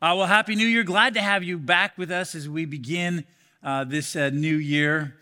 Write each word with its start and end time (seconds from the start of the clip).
Uh, 0.00 0.14
well, 0.16 0.26
Happy 0.28 0.54
New 0.54 0.64
Year. 0.64 0.84
Glad 0.84 1.14
to 1.14 1.20
have 1.20 1.42
you 1.42 1.58
back 1.58 1.98
with 1.98 2.12
us 2.12 2.36
as 2.36 2.48
we 2.48 2.66
begin 2.66 3.24
uh, 3.64 3.82
this 3.82 4.14
uh, 4.14 4.30
new 4.30 4.54
year. 4.54 5.16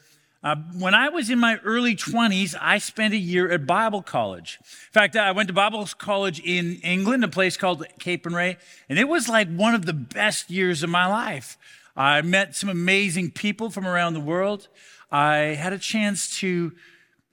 Uh, 0.45 0.57
when 0.79 0.93
I 0.95 1.09
was 1.09 1.31
in 1.31 1.39
my 1.39 1.57
early 1.65 1.97
20s, 1.97 2.55
I 2.61 2.77
spent 2.77 3.15
a 3.15 3.17
year 3.17 3.51
at 3.51 3.67
Bible 3.67 4.03
college. 4.03 4.59
In 4.61 4.93
fact, 4.93 5.17
I 5.17 5.33
went 5.33 5.47
to 5.47 5.55
Bible 5.55 5.89
college 5.97 6.41
in 6.41 6.75
England, 6.83 7.25
a 7.25 7.29
place 7.29 7.57
called 7.57 7.87
Capernwray, 7.99 8.59
and 8.91 8.99
it 8.99 9.09
was 9.09 9.31
like 9.31 9.49
one 9.49 9.75
of 9.75 9.87
the 9.87 9.95
best 9.95 10.51
years 10.51 10.83
of 10.83 10.91
my 10.91 11.07
life. 11.07 11.57
I 11.97 12.21
met 12.21 12.55
some 12.55 12.69
amazing 12.69 13.31
people 13.31 13.71
from 13.71 13.87
around 13.87 14.13
the 14.13 14.21
world. 14.21 14.69
I 15.11 15.37
had 15.59 15.73
a 15.73 15.79
chance 15.79 16.39
to 16.41 16.73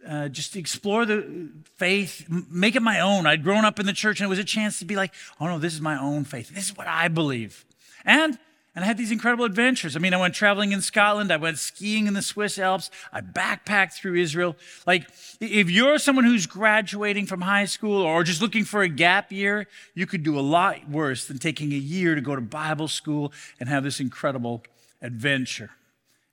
uh, 0.08 0.28
just 0.30 0.56
explore 0.56 1.06
the 1.06 1.50
faith, 1.76 2.26
make 2.30 2.76
it 2.76 2.82
my 2.82 3.00
own. 3.00 3.26
I'd 3.26 3.44
grown 3.44 3.66
up 3.66 3.80
in 3.80 3.86
the 3.86 3.94
church 3.94 4.20
and 4.20 4.26
it 4.26 4.30
was 4.30 4.40
a 4.40 4.44
chance 4.44 4.80
to 4.80 4.86
be 4.86 4.96
like, 4.96 5.14
oh 5.40 5.48
no, 5.48 5.60
this 5.60 5.74
is 5.74 5.82
my 5.82 6.00
own 6.00 6.24
faith. 6.24 6.50
This 6.50 6.66
is 6.66 6.78
what 6.78 6.88
I 6.88 7.08
believe. 7.08 7.66
And 8.06 8.38
and 8.76 8.84
I 8.84 8.88
had 8.88 8.98
these 8.98 9.12
incredible 9.12 9.46
adventures. 9.46 9.96
I 9.96 10.00
mean, 10.00 10.16
I 10.16 10.18
went 10.18 10.34
traveling 10.34 10.72
in 10.72 10.82
Scotland. 10.82 11.32
I 11.32 11.38
went 11.38 11.60
skiing 11.60 12.08
in 12.08 12.16
the 12.16 12.24
Swiss 12.24 12.58
Alps. 12.58 12.90
I 13.12 13.22
backpacked 13.22 13.94
through 13.94 14.16
Israel. 14.16 14.56
Like, 14.88 15.08
if 15.40 15.70
you're 15.70 16.00
someone 16.00 16.26
who's 16.26 16.48
graduating 16.48 17.28
from 17.28 17.42
high 17.42 17.66
school 17.66 18.02
or 18.02 18.24
just 18.24 18.42
looking 18.42 18.64
for 18.64 18.82
a 18.82 18.90
gap 18.90 19.32
year, 19.32 19.68
you 19.94 20.08
could 20.08 20.24
do 20.24 20.40
a 20.40 20.42
lot 20.42 20.90
worse 20.90 21.28
than 21.28 21.38
taking 21.38 21.72
a 21.72 21.78
year 21.78 22.16
to 22.16 22.22
go 22.22 22.36
to 22.36 22.42
Bible 22.42 22.88
school 22.88 23.32
and 23.60 23.70
have 23.70 23.84
this 23.84 24.00
incredible 24.00 24.64
adventure. 25.04 25.70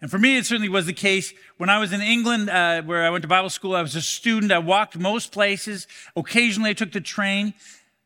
And 0.00 0.10
for 0.10 0.18
me, 0.18 0.38
it 0.38 0.46
certainly 0.46 0.68
was 0.68 0.86
the 0.86 0.92
case. 0.92 1.34
When 1.58 1.68
I 1.68 1.78
was 1.78 1.92
in 1.92 2.00
England, 2.00 2.48
uh, 2.48 2.82
where 2.82 3.04
I 3.04 3.10
went 3.10 3.22
to 3.22 3.28
Bible 3.28 3.50
school, 3.50 3.76
I 3.76 3.82
was 3.82 3.96
a 3.96 4.00
student. 4.00 4.50
I 4.50 4.58
walked 4.58 4.98
most 4.98 5.30
places. 5.30 5.86
Occasionally, 6.16 6.70
I 6.70 6.72
took 6.72 6.92
the 6.92 7.00
train. 7.00 7.54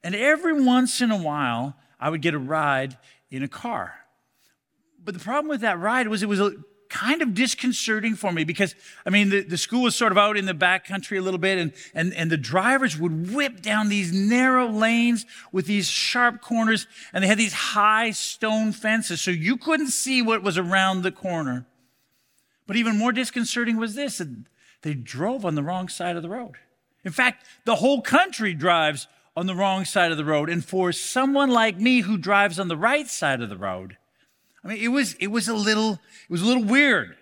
And 0.02 0.14
every 0.14 0.60
once 0.64 1.00
in 1.00 1.10
a 1.10 1.16
while, 1.16 1.76
I 2.00 2.10
would 2.10 2.20
get 2.20 2.34
a 2.34 2.38
ride 2.38 2.98
in 3.30 3.42
a 3.42 3.48
car. 3.48 3.94
But 5.02 5.14
the 5.14 5.20
problem 5.20 5.48
with 5.48 5.60
that 5.60 5.78
ride 5.78 6.08
was 6.08 6.22
it 6.22 6.28
was 6.28 6.40
a, 6.40 6.52
kind 6.94 7.22
of 7.22 7.34
disconcerting 7.34 8.14
for 8.14 8.30
me 8.32 8.44
because, 8.44 8.74
I 9.04 9.10
mean, 9.10 9.28
the, 9.28 9.42
the 9.42 9.58
school 9.58 9.82
was 9.82 9.96
sort 9.96 10.12
of 10.12 10.18
out 10.18 10.36
in 10.36 10.46
the 10.46 10.54
back 10.54 10.86
country 10.86 11.18
a 11.18 11.22
little 11.22 11.38
bit, 11.38 11.58
and, 11.58 11.72
and, 11.92 12.14
and 12.14 12.30
the 12.30 12.36
drivers 12.36 12.96
would 12.96 13.34
whip 13.34 13.62
down 13.62 13.88
these 13.88 14.12
narrow 14.12 14.68
lanes 14.68 15.26
with 15.50 15.66
these 15.66 15.88
sharp 15.88 16.40
corners, 16.40 16.86
and 17.12 17.24
they 17.24 17.28
had 17.28 17.38
these 17.38 17.52
high 17.52 18.12
stone 18.12 18.70
fences, 18.72 19.20
so 19.20 19.32
you 19.32 19.56
couldn't 19.56 19.88
see 19.88 20.22
what 20.22 20.42
was 20.42 20.56
around 20.56 21.02
the 21.02 21.10
corner. 21.10 21.66
But 22.66 22.76
even 22.76 22.98
more 22.98 23.12
disconcerting 23.12 23.76
was 23.76 23.94
this 23.94 24.22
they 24.82 24.94
drove 24.94 25.44
on 25.44 25.54
the 25.54 25.62
wrong 25.62 25.88
side 25.88 26.16
of 26.16 26.22
the 26.22 26.28
road. 26.28 26.56
In 27.04 27.12
fact, 27.12 27.46
the 27.64 27.76
whole 27.76 28.00
country 28.02 28.54
drives 28.54 29.06
on 29.36 29.46
the 29.46 29.54
wrong 29.54 29.84
side 29.84 30.10
of 30.10 30.16
the 30.16 30.24
road. 30.24 30.48
And 30.48 30.64
for 30.64 30.92
someone 30.92 31.50
like 31.50 31.78
me 31.78 32.00
who 32.00 32.16
drives 32.16 32.58
on 32.58 32.68
the 32.68 32.76
right 32.76 33.08
side 33.08 33.40
of 33.40 33.48
the 33.48 33.56
road, 33.56 33.96
I 34.64 34.68
mean, 34.68 34.78
it 34.78 34.88
was, 34.88 35.14
it 35.14 35.26
was 35.28 35.48
a 35.48 35.54
little, 35.54 35.92
it 35.92 36.30
was 36.30 36.42
a 36.42 36.46
little 36.46 36.64
weird. 36.64 37.16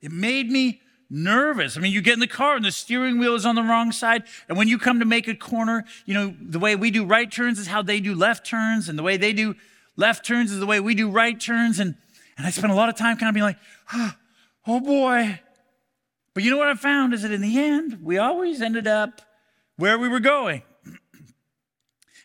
It 0.00 0.10
made 0.10 0.50
me 0.50 0.80
nervous. 1.08 1.76
I 1.76 1.80
mean, 1.80 1.92
you 1.92 2.00
get 2.00 2.14
in 2.14 2.20
the 2.20 2.26
car 2.26 2.56
and 2.56 2.64
the 2.64 2.72
steering 2.72 3.18
wheel 3.18 3.34
is 3.34 3.44
on 3.44 3.54
the 3.54 3.62
wrong 3.62 3.92
side. 3.92 4.24
And 4.48 4.56
when 4.56 4.68
you 4.68 4.78
come 4.78 5.00
to 5.00 5.04
make 5.04 5.28
a 5.28 5.34
corner, 5.34 5.84
you 6.06 6.14
know, 6.14 6.34
the 6.40 6.58
way 6.58 6.76
we 6.76 6.90
do 6.90 7.04
right 7.04 7.30
turns 7.30 7.58
is 7.58 7.66
how 7.66 7.82
they 7.82 8.00
do 8.00 8.14
left 8.14 8.46
turns. 8.46 8.88
And 8.88 8.98
the 8.98 9.02
way 9.02 9.16
they 9.16 9.32
do 9.32 9.54
left 9.96 10.24
turns 10.24 10.50
is 10.50 10.58
the 10.58 10.66
way 10.66 10.80
we 10.80 10.94
do 10.94 11.10
right 11.10 11.38
turns. 11.38 11.78
And, 11.78 11.96
and 12.38 12.46
I 12.46 12.50
spent 12.50 12.72
a 12.72 12.76
lot 12.76 12.88
of 12.88 12.96
time 12.96 13.16
kind 13.16 13.28
of 13.28 13.34
being 13.34 13.44
like, 13.44 13.58
oh, 13.92 14.12
oh 14.66 14.80
boy. 14.80 15.40
But 16.34 16.42
you 16.44 16.50
know 16.50 16.58
what 16.58 16.68
I 16.68 16.74
found 16.74 17.12
is 17.12 17.22
that 17.22 17.32
in 17.32 17.40
the 17.40 17.58
end, 17.58 17.98
we 18.02 18.18
always 18.18 18.62
ended 18.62 18.86
up 18.86 19.20
where 19.76 19.98
we 19.98 20.08
were 20.08 20.20
going. 20.20 20.62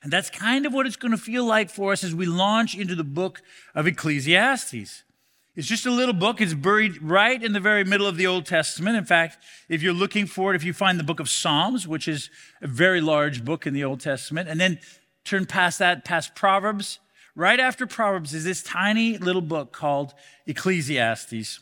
And 0.03 0.13
that's 0.13 0.29
kind 0.29 0.67
of 0.67 0.73
what 0.73 0.85
it's 0.85 0.97
going 0.97 1.13
to 1.13 1.17
feel 1.17 1.43
like 1.45 1.71
for 1.71 1.91
us 1.91 2.03
as 2.03 2.13
we 2.13 2.27
launch 2.27 2.77
into 2.77 2.93
the 2.93 3.03
book 3.03 3.41
of 3.73 3.87
Ecclesiastes. 3.87 5.03
It's 5.55 5.67
just 5.67 5.85
a 5.85 5.91
little 5.91 6.13
book. 6.13 6.41
It's 6.41 6.53
buried 6.53 7.01
right 7.01 7.41
in 7.41 7.53
the 7.53 7.59
very 7.59 7.83
middle 7.83 8.05
of 8.05 8.17
the 8.17 8.27
Old 8.27 8.45
Testament. 8.45 8.97
In 8.97 9.05
fact, 9.05 9.37
if 9.69 9.81
you're 9.81 9.93
looking 9.93 10.27
for 10.27 10.53
it, 10.53 10.55
if 10.55 10.63
you 10.63 10.73
find 10.73 10.99
the 10.99 11.03
book 11.03 11.19
of 11.19 11.27
Psalms, 11.27 11.87
which 11.87 12.07
is 12.07 12.29
a 12.61 12.67
very 12.67 13.01
large 13.01 13.43
book 13.45 13.65
in 13.65 13.73
the 13.73 13.83
Old 13.83 14.01
Testament, 14.01 14.47
and 14.47 14.59
then 14.59 14.79
turn 15.23 15.45
past 15.45 15.79
that, 15.79 16.03
past 16.03 16.35
Proverbs, 16.35 16.99
right 17.35 17.59
after 17.59 17.87
Proverbs 17.87 18.33
is 18.33 18.43
this 18.43 18.61
tiny 18.61 19.17
little 19.17 19.41
book 19.41 19.71
called 19.71 20.13
Ecclesiastes. 20.45 21.61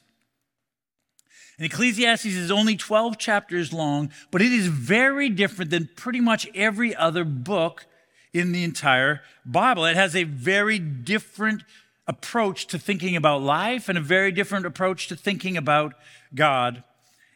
And 1.58 1.66
Ecclesiastes 1.66 2.26
is 2.26 2.52
only 2.52 2.76
12 2.76 3.18
chapters 3.18 3.72
long, 3.72 4.12
but 4.32 4.42
it 4.42 4.52
is 4.52 4.68
very 4.68 5.30
different 5.30 5.72
than 5.72 5.90
pretty 5.96 6.20
much 6.20 6.48
every 6.56 6.96
other 6.96 7.24
book 7.24 7.86
in 8.34 8.52
the 8.52 8.64
entire 8.64 9.22
Bible. 9.46 9.86
It 9.86 9.96
has 9.96 10.16
a 10.16 10.24
very 10.24 10.80
different 10.80 11.64
approach 12.08 12.68
to 12.68 12.80
thinking 12.80 13.16
about 13.16 13.42
life 13.42 13.88
and 13.88 13.98
a 13.98 14.02
very 14.02 14.32
different 14.32 14.66
approach 14.66 15.08
to 15.08 15.16
thinking 15.16 15.56
about 15.56 15.94
God. 16.34 16.84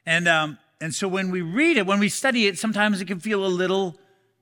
And, 0.06 0.28
um, 0.28 0.58
and 0.82 0.94
so 0.94 1.08
when 1.08 1.32
we 1.32 1.42
read 1.42 1.78
it, 1.78 1.86
when 1.86 2.00
we 2.00 2.10
study 2.10 2.48
it, 2.48 2.58
sometimes 2.58 3.00
it 3.00 3.06
can 3.06 3.20
feel 3.20 3.46
a 3.46 3.48
little 3.48 3.96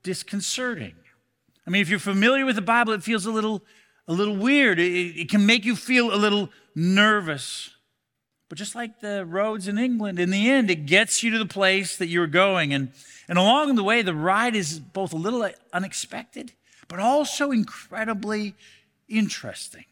disconcerting. 0.04 0.96
I 1.68 1.70
mean, 1.70 1.82
if 1.82 1.90
you're 1.90 2.00
familiar 2.00 2.46
with 2.46 2.56
the 2.56 2.62
Bible, 2.62 2.94
it 2.94 3.04
feels 3.04 3.26
a 3.26 3.32
little, 3.32 3.64
a 4.08 4.14
little 4.14 4.36
weird. 4.36 4.80
It, 4.80 5.20
it 5.20 5.30
can 5.30 5.46
make 5.46 5.66
you 5.66 5.76
feel 5.76 6.14
a 6.14 6.18
little 6.18 6.50
nervous. 6.76 7.75
But 8.56 8.60
just 8.60 8.74
like 8.74 9.02
the 9.02 9.26
roads 9.26 9.68
in 9.68 9.78
England, 9.78 10.18
in 10.18 10.30
the 10.30 10.50
end, 10.50 10.72
it 10.72 10.86
gets 10.86 11.22
you 11.22 11.30
to 11.32 11.38
the 11.38 11.46
place 11.46 11.98
that 11.98 12.08
you're 12.08 12.26
going. 12.26 12.74
And, 12.74 12.94
and 13.28 13.38
along 13.38 13.76
the 13.76 13.84
way, 13.84 14.02
the 14.02 14.16
ride 14.16 14.56
is 14.56 14.80
both 14.80 15.12
a 15.12 15.18
little 15.18 15.46
unexpected, 15.74 16.54
but 16.88 17.02
also 17.02 17.52
incredibly 17.52 18.56
interesting. 19.10 19.84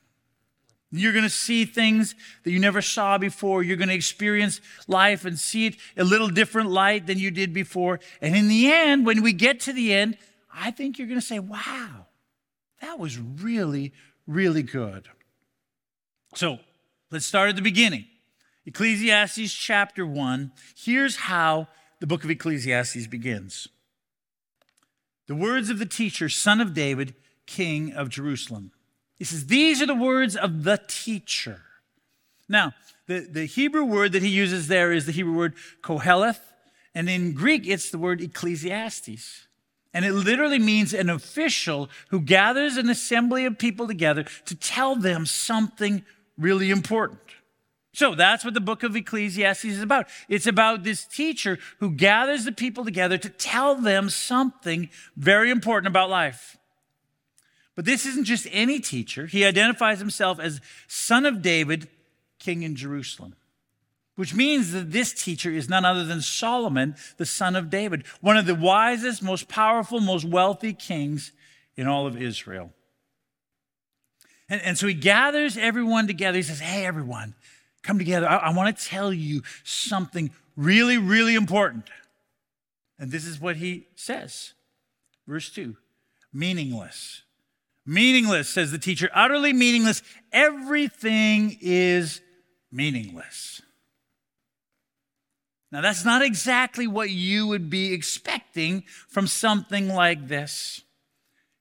You're 0.94 1.12
going 1.12 1.26
to 1.26 1.30
see 1.30 1.66
things 1.66 2.16
that 2.46 2.52
you 2.52 2.60
never 2.60 2.82
saw 2.82 3.18
before. 3.18 3.64
You're 3.64 3.76
going 3.76 3.90
to 3.90 3.96
experience 3.96 4.62
life 4.88 5.26
and 5.26 5.38
see 5.38 5.68
it 5.68 5.76
a 5.98 6.06
little 6.06 6.30
different 6.30 6.70
light 6.70 7.06
than 7.06 7.20
you 7.20 7.32
did 7.32 7.54
before. 7.54 8.00
And 8.22 8.34
in 8.34 8.48
the 8.48 8.72
end, 8.72 9.06
when 9.06 9.24
we 9.24 9.34
get 9.34 9.60
to 9.62 9.74
the 9.74 9.94
end, 9.94 10.18
I 10.54 10.72
think 10.72 10.98
you're 10.98 11.10
going 11.10 11.20
to 11.20 11.26
say, 11.26 11.40
wow, 11.40 12.06
that 12.80 12.98
was 12.98 13.20
really, 13.20 13.92
really 14.26 14.64
good. 14.64 15.10
So 16.36 16.60
let's 17.12 17.26
start 17.26 17.50
at 17.50 17.58
the 17.58 17.62
beginning. 17.62 18.06
Ecclesiastes 18.66 19.54
chapter 19.54 20.06
1. 20.06 20.52
Here's 20.76 21.16
how 21.18 21.68
the 22.00 22.08
book 22.08 22.24
of 22.24 22.30
Ecclesiastes 22.30 23.08
begins. 23.08 23.68
The 25.28 25.36
words 25.36 25.70
of 25.70 25.80
the 25.80 25.86
teacher, 25.86 26.30
son 26.30 26.62
of 26.62 26.74
David, 26.74 27.16
king 27.46 27.94
of 27.94 28.10
Jerusalem. 28.10 28.72
He 29.18 29.26
says, 29.26 29.48
These 29.48 29.82
are 29.82 29.86
the 29.86 29.96
words 29.96 30.36
of 30.36 30.64
the 30.64 30.82
teacher. 30.88 31.62
Now, 32.48 32.74
the, 33.08 33.28
the 33.30 33.46
Hebrew 33.46 33.84
word 33.84 34.12
that 34.14 34.22
he 34.22 34.30
uses 34.30 34.68
there 34.68 34.92
is 34.92 35.06
the 35.06 35.12
Hebrew 35.12 35.34
word 35.34 35.56
koheleth, 35.82 36.40
and 36.96 37.10
in 37.10 37.34
Greek 37.34 37.68
it's 37.68 37.90
the 37.90 37.98
word 37.98 38.22
ecclesiastes. 38.22 39.48
And 39.94 40.06
it 40.06 40.14
literally 40.14 40.60
means 40.60 40.94
an 40.94 41.10
official 41.10 41.90
who 42.10 42.20
gathers 42.20 42.78
an 42.78 42.90
assembly 42.90 43.46
of 43.46 43.60
people 43.60 43.88
together 43.88 44.26
to 44.46 44.56
tell 44.56 44.96
them 44.96 45.26
something 45.26 46.04
really 46.38 46.72
important. 46.72 47.20
So 47.94 48.16
that's 48.16 48.44
what 48.44 48.56
the 48.56 48.62
book 48.62 48.82
of 48.82 48.96
Ecclesiastes 48.96 49.66
is 49.66 49.82
about. 49.82 50.08
It's 50.28 50.48
about 50.48 50.84
this 50.84 51.06
teacher 51.06 51.60
who 51.80 51.92
gathers 51.92 52.44
the 52.44 52.52
people 52.52 52.84
together 52.84 53.20
to 53.20 53.30
tell 53.30 53.76
them 53.76 54.10
something 54.10 54.90
very 55.16 55.52
important 55.52 55.88
about 55.88 56.10
life. 56.10 56.58
But 57.76 57.86
this 57.86 58.06
isn't 58.06 58.26
just 58.26 58.48
any 58.52 58.80
teacher. 58.80 59.28
He 59.28 59.46
identifies 59.46 60.00
himself 60.00 60.40
as 60.40 60.60
son 60.88 61.26
of 61.26 61.44
David, 61.44 61.88
king 62.40 62.64
in 62.64 62.76
Jerusalem, 62.76 63.36
which 64.16 64.34
means 64.34 64.72
that 64.72 64.92
this 64.92 65.14
teacher 65.14 65.52
is 65.52 65.70
none 65.70 65.86
other 65.86 66.04
than 66.04 66.22
Solomon, 66.22 66.96
the 67.18 67.26
son 67.26 67.56
of 67.56 67.70
David, 67.70 68.06
one 68.22 68.38
of 68.38 68.48
the 68.48 68.56
wisest, 68.56 69.22
most 69.22 69.48
powerful, 69.48 70.00
most 70.00 70.26
wealthy 70.26 70.74
kings 70.74 71.32
in 71.76 71.88
all 71.88 72.08
of 72.08 72.20
Israel. 72.20 72.72
And, 74.50 74.62
and 74.62 74.78
so 74.78 74.88
he 74.88 74.94
gathers 74.94 75.58
everyone 75.58 76.06
together. 76.08 76.38
He 76.38 76.44
says, 76.44 76.60
Hey, 76.60 76.86
everyone, 76.86 77.34
come 77.84 78.00
together. 78.00 78.28
I, 78.28 78.38
I 78.38 78.54
want 78.54 78.76
to 78.76 78.86
tell 78.86 79.14
you 79.14 79.44
something 79.64 80.32
really, 80.56 80.98
really 80.98 81.36
important. 81.36 81.90
And 82.98 83.12
this 83.12 83.26
is 83.26 83.40
what 83.40 83.58
he 83.58 83.88
says. 83.96 84.54
Verse 85.28 85.50
2 85.52 85.76
meaningless. 86.34 87.22
Meaningless, 87.86 88.50
says 88.50 88.72
the 88.72 88.80
teacher, 88.80 89.10
utterly 89.14 89.54
meaningless. 89.54 90.02
Everything 90.32 91.58
is 91.62 92.22
meaningless. 92.72 93.62
Now, 95.72 95.82
that's 95.82 96.06
not 96.06 96.22
exactly 96.22 96.88
what 96.88 97.10
you 97.10 97.48
would 97.48 97.70
be 97.70 97.94
expecting 97.94 98.84
from 99.08 99.28
something 99.28 99.90
like 99.90 100.28
this. 100.28 100.82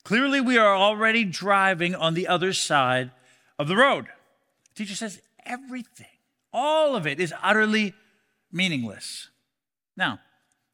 Clearly, 0.05 0.41
we 0.41 0.59
are 0.59 0.77
already 0.77 1.25
driving 1.25 1.95
on 1.95 2.15
the 2.15 2.29
other 2.29 2.53
side 2.53 3.11
of 3.59 3.69
the 3.69 3.77
road. 3.77 4.07
The 4.75 4.85
teacher 4.85 4.95
says, 4.95 5.21
everything 5.45 6.07
all 6.53 6.97
of 6.97 7.07
it 7.07 7.21
is 7.21 7.33
utterly 7.43 7.95
meaningless. 8.51 9.29
Now, 9.97 10.21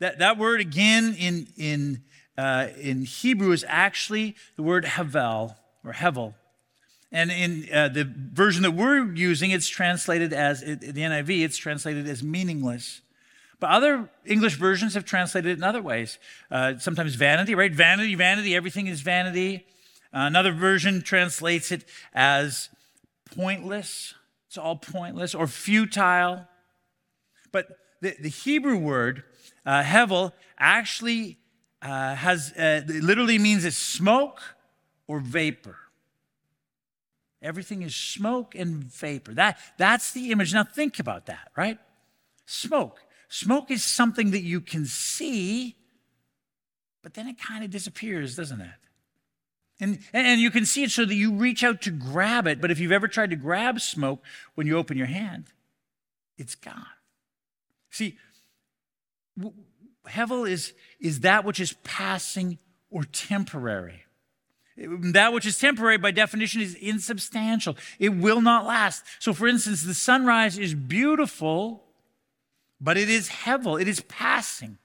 that, 0.01 0.19
that 0.19 0.39
word 0.39 0.61
again 0.61 1.15
in, 1.19 1.49
in, 1.57 2.03
uh, 2.37 2.69
in 2.81 3.03
Hebrew 3.03 3.53
is 3.53 3.65
actually 3.69 4.37
the 4.57 4.63
word 4.63 4.85
hevel 4.85 5.57
or 5.85 5.93
hevel. 5.93 6.35
And 7.11 7.31
in 7.31 7.69
uh, 7.73 7.89
the 7.89 8.05
version 8.05 8.63
that 8.63 8.73
we're 8.73 9.13
using, 9.15 9.51
it's 9.51 9.69
translated 9.69 10.33
as, 10.33 10.61
the 10.61 10.77
NIV, 10.77 11.43
it's 11.43 11.57
translated 11.57 12.07
as 12.07 12.23
meaningless. 12.23 13.01
But 13.61 13.71
other 13.71 14.09
English 14.25 14.57
versions 14.57 14.95
have 14.95 15.05
translated 15.05 15.51
it 15.51 15.59
in 15.59 15.65
other 15.65 15.83
ways. 15.83 16.19
Uh, 16.51 16.79
sometimes 16.79 17.15
vanity, 17.15 17.55
right? 17.55 17.73
Vanity, 17.73 18.15
vanity, 18.15 18.55
everything 18.55 18.87
is 18.87 19.01
vanity. 19.01 19.67
Uh, 20.13 20.21
another 20.21 20.53
version 20.53 21.03
translates 21.03 21.73
it 21.73 21.85
as 22.15 22.69
pointless. 23.35 24.15
It's 24.49 24.59
all 24.59 24.77
pointless 24.77 25.35
or 25.35 25.47
futile. 25.47 26.47
But 27.53 27.69
the, 28.01 28.17
the 28.19 28.29
Hebrew 28.29 28.79
word, 28.79 29.25
uh, 29.65 29.83
hevel, 29.83 30.33
actually 30.59 31.39
uh, 31.83 32.15
has, 32.15 32.53
uh, 32.53 32.83
literally 32.87 33.39
means 33.39 33.65
it's 33.65 33.77
smoke 33.77 34.41
or 35.07 35.21
vapor. 35.21 35.77
Everything 37.41 37.83
is 37.83 37.95
smoke 37.95 38.55
and 38.55 38.85
vapor. 38.85 39.35
That, 39.35 39.59
that's 39.77 40.13
the 40.13 40.33
image. 40.33 40.53
Now 40.55 40.65
think 40.65 40.99
about 40.99 41.27
that, 41.27 41.51
right? 41.57 41.79
Smoke. 42.47 43.01
Smoke 43.29 43.71
is 43.71 43.85
something 43.85 44.31
that 44.33 44.43
you 44.43 44.61
can 44.61 44.87
see, 44.87 45.77
but 47.03 47.15
then 47.15 47.29
it 47.29 47.39
kind 47.39 47.63
of 47.63 47.71
disappears, 47.71 48.35
doesn't 48.35 48.61
it? 48.61 48.88
And, 49.81 50.01
and 50.13 50.41
you 50.41 50.51
can 50.51 50.67
see 50.67 50.83
it 50.83 50.91
so 50.91 51.05
that 51.05 51.15
you 51.15 51.35
reach 51.35 51.63
out 51.63 51.83
to 51.83 51.91
grab 51.91 52.47
it, 52.47 52.61
but 52.61 52.71
if 52.71 52.81
you've 52.81 52.93
ever 52.93 53.07
tried 53.07 53.31
to 53.31 53.37
grab 53.37 53.81
smoke 53.81 54.23
when 54.55 54.67
you 54.67 54.77
open 54.77 54.97
your 54.97 55.07
hand, 55.07 55.47
it's 56.37 56.57
gone. 56.57 56.87
See, 57.91 58.19
Hevel 60.09 60.49
is, 60.49 60.73
is 61.01 61.21
that 61.21 61.45
which 61.45 61.61
is 61.61 61.75
passing 61.85 62.59
or 62.91 63.05
temporary. 63.05 64.05
That 64.77 65.33
which 65.33 65.47
is 65.47 65.59
temporary, 65.59 65.99
by 65.99 66.13
definition, 66.13 66.61
is 66.61 66.75
insubstantial. 66.75 67.77
It 67.99 68.11
will 68.11 68.41
not 68.41 68.65
last. 68.65 69.05
So, 69.19 69.33
for 69.33 69.49
instance, 69.49 69.83
the 69.83 69.95
sunrise 69.95 70.57
is 70.57 70.75
beautiful, 70.75 71.85
but 72.81 72.97
it 72.97 73.09
is 73.09 73.29
hevel, 73.29 73.81
it 73.81 73.89
is 73.89 74.01
passing. 74.03 74.79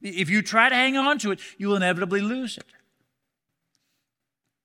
If 0.00 0.30
you 0.30 0.42
try 0.42 0.68
to 0.68 0.74
hang 0.74 0.96
on 0.96 1.18
to 1.18 1.32
it, 1.32 1.40
you 1.58 1.68
will 1.68 1.76
inevitably 1.76 2.20
lose 2.20 2.56
it. 2.56 2.64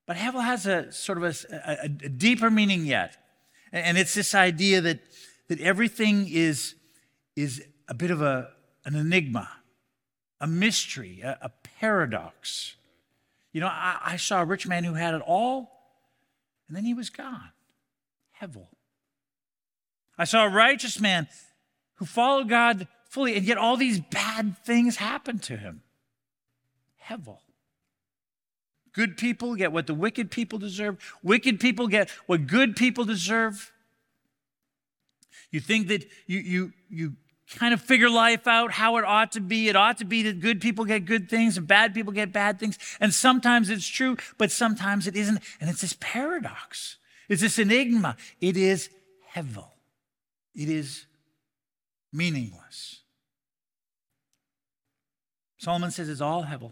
But 0.08 0.16
hevel 0.16 0.44
has 0.44 0.66
a 0.66 0.92
sort 0.92 1.20
of 1.20 1.24
a, 1.26 1.36
a, 1.52 1.86
a 2.06 2.10
deeper 2.10 2.50
meaning 2.50 2.86
yet. 2.86 3.18
And 3.74 3.98
it's 3.98 4.14
this 4.14 4.34
idea 4.34 4.80
that, 4.82 5.02
that 5.50 5.60
everything 5.60 6.28
is, 6.30 6.76
is 7.36 7.64
a 7.90 7.94
bit 7.94 8.10
of 8.10 8.22
a, 8.22 8.50
an 8.86 8.96
enigma, 8.96 9.50
a 10.40 10.48
mystery, 10.48 11.22
a, 11.22 11.38
a 11.42 11.52
paradox. 11.80 12.78
You 13.52 13.60
know, 13.60 13.68
I, 13.68 14.00
I, 14.02 14.18
saw 14.18 14.42
a 14.42 14.46
rich 14.46 14.66
man 14.66 14.86
who 14.86 14.94
had 14.94 15.14
it 15.14 15.22
all, 15.22 15.72
and 16.68 16.78
then 16.78 16.86
he 16.86 16.94
was 16.94 17.10
gone. 17.10 17.52
Hevel. 18.42 18.68
I 20.18 20.24
saw 20.24 20.46
a 20.46 20.50
righteous 20.50 21.02
man 21.02 21.28
who 21.96 22.06
followed 22.06 22.48
God 22.48 22.88
fully, 23.10 23.36
and 23.36 23.46
yet 23.46 23.58
all 23.58 23.76
these 23.76 24.00
bad 24.00 24.58
things 24.64 24.96
happened 24.96 25.44
to 25.44 25.58
him. 25.58 25.82
Hevel. 27.10 27.40
Good 28.98 29.16
people 29.16 29.54
get 29.54 29.72
what 29.72 29.86
the 29.86 29.94
wicked 29.94 30.32
people 30.32 30.58
deserve. 30.58 30.98
Wicked 31.22 31.60
people 31.60 31.88
get 31.88 32.10
what 32.26 32.48
good 32.48 32.76
people 32.76 33.06
deserve. 33.06 33.72
You 35.52 35.60
think 35.60 35.90
that 35.90 36.04
you, 36.26 36.40
you, 36.40 36.74
you 36.90 37.14
kind 37.58 37.76
of 37.76 37.82
figure 37.82 38.10
life 38.10 38.48
out 38.48 38.72
how 38.72 38.98
it 38.98 39.06
ought 39.06 39.34
to 39.34 39.40
be. 39.40 39.70
It 39.70 39.76
ought 39.76 40.00
to 40.00 40.06
be 40.06 40.24
that 40.24 40.40
good 40.40 40.62
people 40.62 40.84
get 40.84 41.06
good 41.06 41.30
things 41.30 41.58
and 41.58 41.68
bad 41.68 41.94
people 41.94 42.12
get 42.12 42.34
bad 42.34 42.60
things. 42.60 42.80
And 43.00 43.14
sometimes 43.14 43.70
it's 43.70 43.88
true, 43.88 44.18
but 44.40 44.50
sometimes 44.50 45.06
it 45.06 45.16
isn't. 45.16 45.44
And 45.62 45.70
it's 45.70 45.82
this 45.82 45.96
paradox. 46.00 46.98
It's 47.30 47.42
this 47.42 47.60
enigma. 47.60 48.18
It 48.42 48.58
is 48.58 48.90
hevel. 49.36 49.68
It 50.56 50.70
is 50.70 51.06
meaningless. 52.12 53.02
Solomon 55.60 55.92
says 55.92 56.10
it's 56.10 56.20
all 56.20 56.46
hevel. 56.46 56.72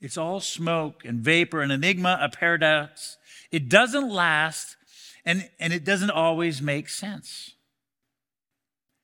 It's 0.00 0.16
all 0.16 0.40
smoke 0.40 1.04
and 1.04 1.20
vapor, 1.20 1.60
an 1.60 1.70
enigma, 1.70 2.18
a 2.20 2.28
paradox. 2.28 3.18
It 3.50 3.68
doesn't 3.68 4.08
last, 4.08 4.76
and, 5.24 5.48
and 5.58 5.72
it 5.72 5.84
doesn't 5.84 6.10
always 6.10 6.62
make 6.62 6.88
sense. 6.88 7.54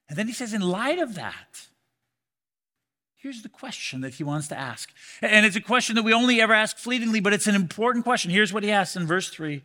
And 0.08 0.16
then 0.16 0.28
he 0.28 0.32
says, 0.32 0.52
in 0.52 0.60
light 0.60 0.98
of 0.98 1.14
that, 1.16 1.66
here's 3.16 3.42
the 3.42 3.48
question 3.48 4.02
that 4.02 4.14
he 4.14 4.24
wants 4.24 4.48
to 4.48 4.58
ask. 4.58 4.92
And 5.20 5.44
it's 5.44 5.56
a 5.56 5.60
question 5.60 5.96
that 5.96 6.04
we 6.04 6.12
only 6.12 6.40
ever 6.40 6.52
ask 6.52 6.76
fleetingly, 6.76 7.20
but 7.20 7.32
it's 7.32 7.46
an 7.46 7.54
important 7.54 8.04
question. 8.04 8.30
Here's 8.30 8.52
what 8.52 8.62
he 8.62 8.70
asks 8.70 8.96
in 8.96 9.06
verse 9.06 9.30
3 9.30 9.62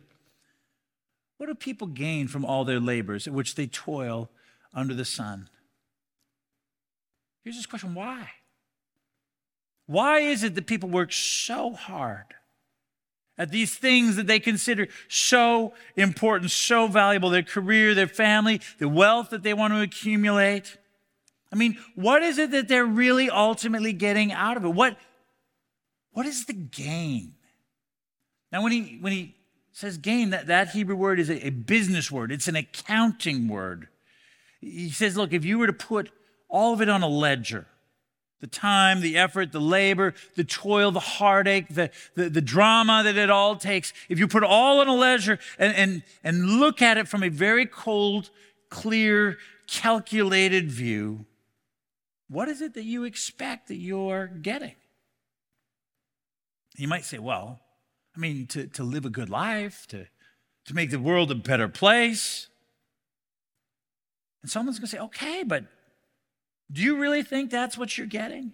What 1.36 1.46
do 1.46 1.54
people 1.54 1.86
gain 1.86 2.26
from 2.26 2.44
all 2.44 2.64
their 2.64 2.80
labors 2.80 3.28
at 3.28 3.34
which 3.34 3.54
they 3.54 3.66
toil 3.66 4.30
under 4.74 4.94
the 4.94 5.04
sun? 5.04 5.48
Here's 7.44 7.56
this 7.56 7.66
question 7.66 7.94
why? 7.94 8.30
Why 9.90 10.20
is 10.20 10.44
it 10.44 10.54
that 10.54 10.68
people 10.68 10.88
work 10.88 11.12
so 11.12 11.72
hard 11.72 12.26
at 13.36 13.50
these 13.50 13.74
things 13.74 14.14
that 14.14 14.28
they 14.28 14.38
consider 14.38 14.86
so 15.08 15.74
important, 15.96 16.52
so 16.52 16.86
valuable 16.86 17.28
their 17.28 17.42
career, 17.42 17.92
their 17.92 18.06
family, 18.06 18.60
the 18.78 18.88
wealth 18.88 19.30
that 19.30 19.42
they 19.42 19.52
want 19.52 19.72
to 19.72 19.80
accumulate. 19.80 20.76
I 21.52 21.56
mean, 21.56 21.76
what 21.96 22.22
is 22.22 22.38
it 22.38 22.52
that 22.52 22.68
they're 22.68 22.86
really 22.86 23.28
ultimately 23.28 23.92
getting 23.92 24.30
out 24.30 24.56
of 24.56 24.64
it? 24.64 24.68
What, 24.68 24.96
what 26.12 26.24
is 26.24 26.44
the 26.44 26.52
gain? 26.52 27.32
Now, 28.52 28.62
when 28.62 28.70
he, 28.70 28.98
when 29.00 29.12
he 29.12 29.34
says 29.72 29.98
gain, 29.98 30.30
that, 30.30 30.46
that 30.46 30.68
Hebrew 30.68 30.94
word 30.94 31.18
is 31.18 31.30
a, 31.30 31.48
a 31.48 31.50
business 31.50 32.12
word, 32.12 32.30
it's 32.30 32.46
an 32.46 32.54
accounting 32.54 33.48
word. 33.48 33.88
He 34.60 34.90
says, 34.90 35.16
look, 35.16 35.32
if 35.32 35.44
you 35.44 35.58
were 35.58 35.66
to 35.66 35.72
put 35.72 36.12
all 36.48 36.74
of 36.74 36.80
it 36.80 36.88
on 36.88 37.02
a 37.02 37.08
ledger, 37.08 37.66
the 38.40 38.46
time, 38.46 39.00
the 39.00 39.16
effort, 39.16 39.52
the 39.52 39.60
labor, 39.60 40.14
the 40.34 40.44
toil, 40.44 40.90
the 40.90 41.00
heartache, 41.00 41.68
the, 41.68 41.90
the, 42.14 42.30
the, 42.30 42.40
drama 42.40 43.02
that 43.04 43.16
it 43.16 43.30
all 43.30 43.56
takes. 43.56 43.92
If 44.08 44.18
you 44.18 44.26
put 44.26 44.42
all 44.42 44.80
in 44.80 44.88
a 44.88 44.94
leisure 44.94 45.38
and, 45.58 45.74
and, 45.74 46.02
and 46.24 46.58
look 46.58 46.80
at 46.80 46.96
it 46.96 47.06
from 47.06 47.22
a 47.22 47.28
very 47.28 47.66
cold, 47.66 48.30
clear, 48.70 49.38
calculated 49.66 50.70
view, 50.70 51.26
what 52.28 52.48
is 52.48 52.62
it 52.62 52.74
that 52.74 52.84
you 52.84 53.04
expect 53.04 53.68
that 53.68 53.76
you're 53.76 54.28
getting? 54.28 54.74
You 56.76 56.88
might 56.88 57.04
say, 57.04 57.18
well, 57.18 57.60
I 58.16 58.20
mean, 58.20 58.46
to, 58.48 58.66
to 58.68 58.82
live 58.82 59.04
a 59.04 59.10
good 59.10 59.28
life, 59.28 59.86
to, 59.88 60.06
to 60.66 60.74
make 60.74 60.90
the 60.90 60.98
world 60.98 61.30
a 61.30 61.34
better 61.34 61.68
place. 61.68 62.48
And 64.42 64.50
someone's 64.50 64.78
going 64.78 64.88
to 64.88 64.96
say, 64.96 65.02
okay, 65.02 65.42
but 65.44 65.64
do 66.70 66.82
you 66.82 66.98
really 66.98 67.22
think 67.22 67.50
that's 67.50 67.76
what 67.76 67.98
you're 67.98 68.06
getting? 68.06 68.52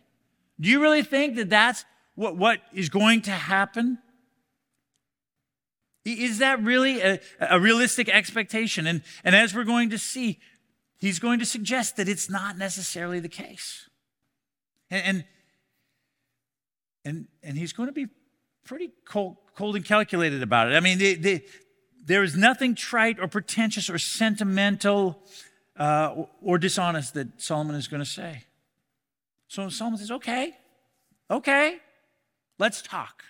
Do 0.58 0.68
you 0.70 0.80
really 0.80 1.02
think 1.02 1.36
that 1.36 1.50
that's 1.50 1.84
what, 2.14 2.36
what 2.36 2.60
is 2.72 2.88
going 2.88 3.22
to 3.22 3.30
happen? 3.30 3.98
Is 6.04 6.38
that 6.38 6.62
really 6.62 7.00
a, 7.00 7.20
a 7.40 7.60
realistic 7.60 8.08
expectation? 8.08 8.86
And, 8.86 9.02
and 9.24 9.34
as 9.34 9.54
we're 9.54 9.64
going 9.64 9.90
to 9.90 9.98
see, 9.98 10.38
he's 10.98 11.18
going 11.18 11.40
to 11.40 11.44
suggest 11.44 11.96
that 11.96 12.08
it's 12.08 12.30
not 12.30 12.56
necessarily 12.56 13.20
the 13.20 13.28
case. 13.28 13.90
And, 14.90 15.04
and, 15.04 15.24
and, 17.04 17.28
and 17.42 17.58
he's 17.58 17.72
going 17.72 17.88
to 17.88 17.92
be 17.92 18.06
pretty 18.64 18.92
cold, 19.04 19.36
cold 19.54 19.76
and 19.76 19.84
calculated 19.84 20.42
about 20.42 20.70
it. 20.70 20.74
I 20.74 20.80
mean, 20.80 20.98
they, 20.98 21.14
they, 21.14 21.44
there 22.04 22.22
is 22.22 22.36
nothing 22.36 22.74
trite 22.74 23.18
or 23.20 23.28
pretentious 23.28 23.90
or 23.90 23.98
sentimental 23.98 25.22
uh, 25.78 26.24
or 26.42 26.58
dishonest 26.58 27.14
that 27.14 27.40
Solomon 27.40 27.76
is 27.76 27.88
going 27.88 28.02
to 28.02 28.08
say. 28.08 28.44
So 29.48 29.68
Solomon 29.68 29.98
says, 29.98 30.10
okay, 30.10 30.56
okay, 31.30 31.78
let's 32.58 32.82
talk. 32.82 33.22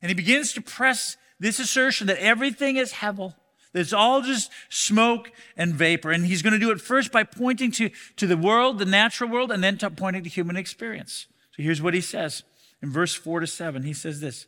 And 0.00 0.10
he 0.10 0.14
begins 0.14 0.52
to 0.54 0.62
press 0.62 1.16
this 1.40 1.58
assertion 1.58 2.06
that 2.06 2.18
everything 2.18 2.76
is 2.76 2.92
hevel, 2.92 3.34
that 3.72 3.80
it's 3.80 3.92
all 3.92 4.22
just 4.22 4.50
smoke 4.68 5.32
and 5.56 5.74
vapor. 5.74 6.10
And 6.10 6.26
he's 6.26 6.42
going 6.42 6.52
to 6.52 6.58
do 6.58 6.70
it 6.70 6.80
first 6.80 7.10
by 7.10 7.24
pointing 7.24 7.70
to, 7.72 7.90
to 8.16 8.26
the 8.26 8.36
world, 8.36 8.78
the 8.78 8.84
natural 8.84 9.30
world, 9.30 9.50
and 9.50 9.62
then 9.62 9.78
to 9.78 9.90
pointing 9.90 10.22
to 10.24 10.28
human 10.28 10.56
experience. 10.56 11.26
So 11.56 11.62
here's 11.62 11.82
what 11.82 11.94
he 11.94 12.00
says 12.00 12.44
in 12.82 12.90
verse 12.90 13.14
4 13.14 13.40
to 13.40 13.46
7. 13.46 13.82
He 13.82 13.92
says 13.92 14.20
this 14.20 14.46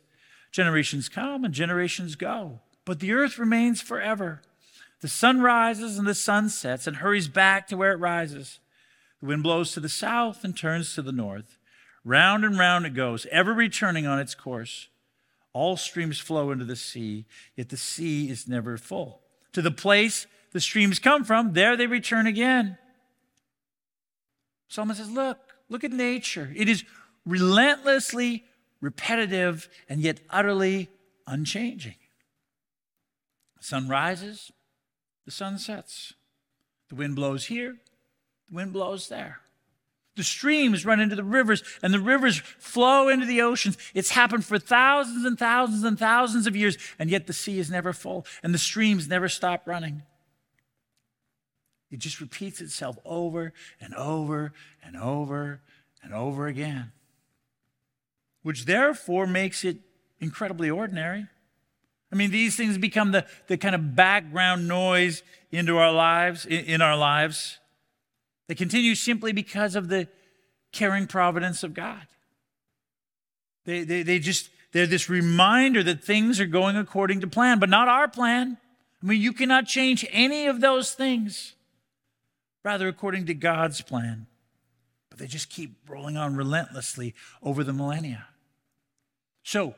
Generations 0.51 1.09
come 1.09 1.43
and 1.43 1.53
generations 1.53 2.15
go, 2.15 2.61
but 2.85 2.99
the 2.99 3.11
earth 3.13 3.37
remains 3.37 3.81
forever. 3.81 4.41
The 5.01 5.07
sun 5.07 5.41
rises 5.41 5.97
and 5.97 6.07
the 6.07 6.15
sun 6.15 6.49
sets 6.49 6.87
and 6.87 6.97
hurries 6.97 7.27
back 7.27 7.67
to 7.67 7.77
where 7.77 7.91
it 7.91 7.99
rises. 7.99 8.59
The 9.19 9.27
wind 9.27 9.43
blows 9.43 9.71
to 9.73 9.79
the 9.79 9.89
south 9.89 10.43
and 10.43 10.57
turns 10.57 10.95
to 10.95 11.01
the 11.01 11.11
north. 11.11 11.57
Round 12.03 12.43
and 12.43 12.57
round 12.57 12.85
it 12.85 12.93
goes, 12.93 13.27
ever 13.31 13.53
returning 13.53 14.07
on 14.07 14.19
its 14.19 14.33
course. 14.33 14.87
All 15.53 15.77
streams 15.77 16.19
flow 16.19 16.51
into 16.51 16.65
the 16.65 16.75
sea, 16.75 17.25
yet 17.55 17.69
the 17.69 17.77
sea 17.77 18.29
is 18.29 18.47
never 18.47 18.77
full. 18.77 19.21
To 19.53 19.61
the 19.61 19.71
place 19.71 20.27
the 20.51 20.59
streams 20.59 20.99
come 20.99 21.23
from, 21.23 21.53
there 21.53 21.75
they 21.75 21.87
return 21.87 22.27
again. 22.27 22.77
Solomon 24.67 24.95
says, 24.95 25.09
Look, 25.09 25.39
look 25.69 25.83
at 25.83 25.91
nature. 25.91 26.51
It 26.55 26.69
is 26.69 26.83
relentlessly 27.25 28.45
repetitive 28.81 29.67
and 29.89 30.01
yet 30.01 30.19
utterly 30.29 30.89
unchanging. 31.25 31.95
Sun 33.59 33.89
rises, 33.89 34.51
the 35.27 35.31
sun 35.31 35.59
sets. 35.59 36.13
The 36.87 36.95
wind 36.95 37.17
blows 37.17 37.47
here, 37.47 37.75
the 38.49 38.55
wind 38.55 38.71
blows 38.71 39.09
there. 39.09 39.41
The 40.15 40.23
streams 40.23 40.85
run 40.85 41.01
into 41.01 41.17
the 41.17 41.23
rivers, 41.23 41.61
and 41.83 41.93
the 41.93 41.99
rivers 41.99 42.39
flow 42.39 43.09
into 43.09 43.25
the 43.25 43.41
oceans. 43.41 43.77
It's 43.93 44.11
happened 44.11 44.45
for 44.45 44.57
thousands 44.57 45.25
and 45.25 45.37
thousands 45.37 45.83
and 45.83 45.99
thousands 45.99 46.47
of 46.47 46.55
years, 46.55 46.77
and 46.97 47.09
yet 47.09 47.27
the 47.27 47.33
sea 47.33 47.59
is 47.59 47.69
never 47.69 47.91
full, 47.91 48.25
and 48.41 48.53
the 48.53 48.57
streams 48.57 49.09
never 49.09 49.27
stop 49.27 49.67
running. 49.67 50.03
It 51.91 51.99
just 51.99 52.21
repeats 52.21 52.61
itself 52.61 52.97
over 53.03 53.51
and 53.81 53.93
over 53.95 54.53
and 54.81 54.95
over 54.95 55.59
and 56.01 56.13
over 56.13 56.47
again, 56.47 56.93
which 58.43 58.63
therefore 58.63 59.27
makes 59.27 59.65
it 59.65 59.79
incredibly 60.21 60.69
ordinary. 60.69 61.27
I 62.11 62.15
mean, 62.15 62.31
these 62.31 62.55
things 62.55 62.77
become 62.77 63.11
the, 63.11 63.25
the 63.47 63.57
kind 63.57 63.75
of 63.75 63.95
background 63.95 64.67
noise 64.67 65.23
into 65.51 65.77
our 65.77 65.91
lives, 65.91 66.45
in, 66.45 66.81
our 66.81 66.97
lives. 66.97 67.59
They 68.47 68.55
continue 68.55 68.95
simply 68.95 69.33
because 69.33 69.75
of 69.75 69.89
the 69.89 70.07
caring 70.71 71.07
providence 71.07 71.63
of 71.63 71.73
God. 71.73 72.07
They, 73.65 73.83
they, 73.83 74.03
they 74.03 74.19
just, 74.19 74.49
they're 74.71 74.87
this 74.87 75.09
reminder 75.09 75.83
that 75.83 76.03
things 76.03 76.39
are 76.39 76.45
going 76.45 76.77
according 76.77 77.21
to 77.21 77.27
plan, 77.27 77.59
but 77.59 77.69
not 77.69 77.89
our 77.89 78.07
plan. 78.07 78.57
I 79.03 79.05
mean, 79.05 79.21
you 79.21 79.33
cannot 79.33 79.67
change 79.67 80.05
any 80.11 80.47
of 80.47 80.61
those 80.61 80.93
things, 80.93 81.55
rather, 82.63 82.87
according 82.87 83.25
to 83.25 83.33
God's 83.33 83.81
plan. 83.81 84.27
But 85.09 85.19
they 85.19 85.27
just 85.27 85.49
keep 85.49 85.75
rolling 85.89 86.15
on 86.15 86.35
relentlessly 86.37 87.13
over 87.43 87.63
the 87.63 87.73
millennia. 87.73 88.27
So, 89.43 89.75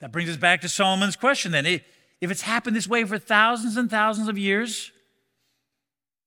that 0.00 0.12
brings 0.12 0.30
us 0.30 0.36
back 0.36 0.60
to 0.60 0.68
Solomon's 0.68 1.16
question 1.16 1.52
then. 1.52 1.66
If 1.66 2.30
it's 2.30 2.42
happened 2.42 2.76
this 2.76 2.88
way 2.88 3.04
for 3.04 3.18
thousands 3.18 3.76
and 3.76 3.90
thousands 3.90 4.28
of 4.28 4.38
years, 4.38 4.92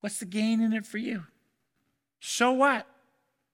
what's 0.01 0.19
the 0.19 0.25
gain 0.25 0.61
in 0.61 0.73
it 0.73 0.85
for 0.85 0.97
you? 0.97 1.23
So 2.19 2.51
what? 2.51 2.85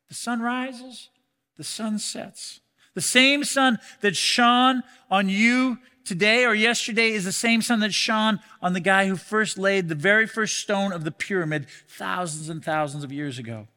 The 0.08 0.16
sun 0.16 0.42
rises, 0.42 1.10
the 1.58 1.64
sun 1.64 2.00
sets. 2.00 2.62
The 2.94 3.02
same 3.02 3.44
sun 3.44 3.80
that 4.02 4.16
shone 4.16 4.84
on 5.12 5.28
you 5.28 5.80
today 6.06 6.46
or 6.46 6.54
yesterday 6.54 7.10
is 7.10 7.26
the 7.26 7.32
same 7.32 7.62
sun 7.62 7.80
that 7.82 7.94
shone 7.94 8.40
on 8.62 8.74
the 8.74 8.80
guy 8.80 9.08
who 9.08 9.18
first 9.18 9.58
laid 9.58 9.90
the 9.90 9.96
very 9.96 10.28
first 10.28 10.58
stone 10.58 10.94
of 10.94 11.04
the 11.04 11.12
pyramid 11.12 11.68
thousands 11.90 12.48
and 12.48 12.64
thousands 12.64 13.04
of 13.04 13.12
years 13.12 13.38
ago. 13.38 13.68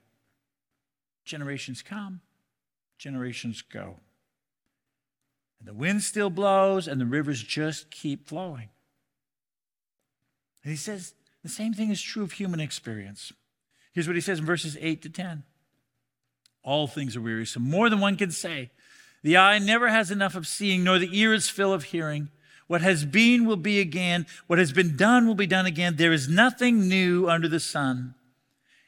Generations 1.25 1.83
come, 1.83 2.21
generations 2.99 3.63
go. 3.63 3.97
And 5.59 5.69
the 5.69 5.75
wind 5.75 6.03
still 6.03 6.31
blows, 6.31 6.87
and 6.87 7.01
the 7.01 7.07
rivers 7.07 7.43
just 7.43 7.91
keep 7.91 8.29
flowing. 8.29 8.69
And 10.63 10.71
he 10.71 10.77
says 10.77 11.15
the 11.43 11.49
same 11.49 11.73
thing 11.73 11.91
is 11.91 12.03
true 12.03 12.23
of 12.23 12.33
human 12.33 12.61
experience. 12.61 13.33
Here's 13.93 14.07
what 14.07 14.17
he 14.17 14.21
says 14.21 14.39
in 14.39 14.45
verses 14.45 14.77
8 14.81 15.03
to 15.03 15.11
10 15.11 15.45
All 16.63 16.87
things 16.87 17.17
are 17.17 17.21
wearisome, 17.21 17.63
more 17.63 17.89
than 17.89 18.01
one 18.01 18.17
can 18.17 18.31
say. 18.31 18.71
The 19.23 19.37
eye 19.37 19.59
never 19.59 19.89
has 19.89 20.11
enough 20.11 20.37
of 20.37 20.47
seeing, 20.47 20.85
nor 20.85 20.99
the 20.99 21.19
ear 21.19 21.35
is 21.35 21.49
full 21.49 21.73
of 21.73 21.85
hearing. 21.85 22.29
What 22.69 22.83
has 22.83 23.05
been 23.05 23.47
will 23.47 23.57
be 23.57 23.81
again. 23.81 24.27
What 24.47 24.59
has 24.59 24.73
been 24.73 24.97
done 24.97 25.27
will 25.27 25.35
be 25.35 25.47
done 25.47 25.67
again. 25.67 25.97
There 25.97 26.13
is 26.13 26.29
nothing 26.29 26.87
new 26.87 27.29
under 27.29 27.49
the 27.49 27.61
sun. 27.61 28.15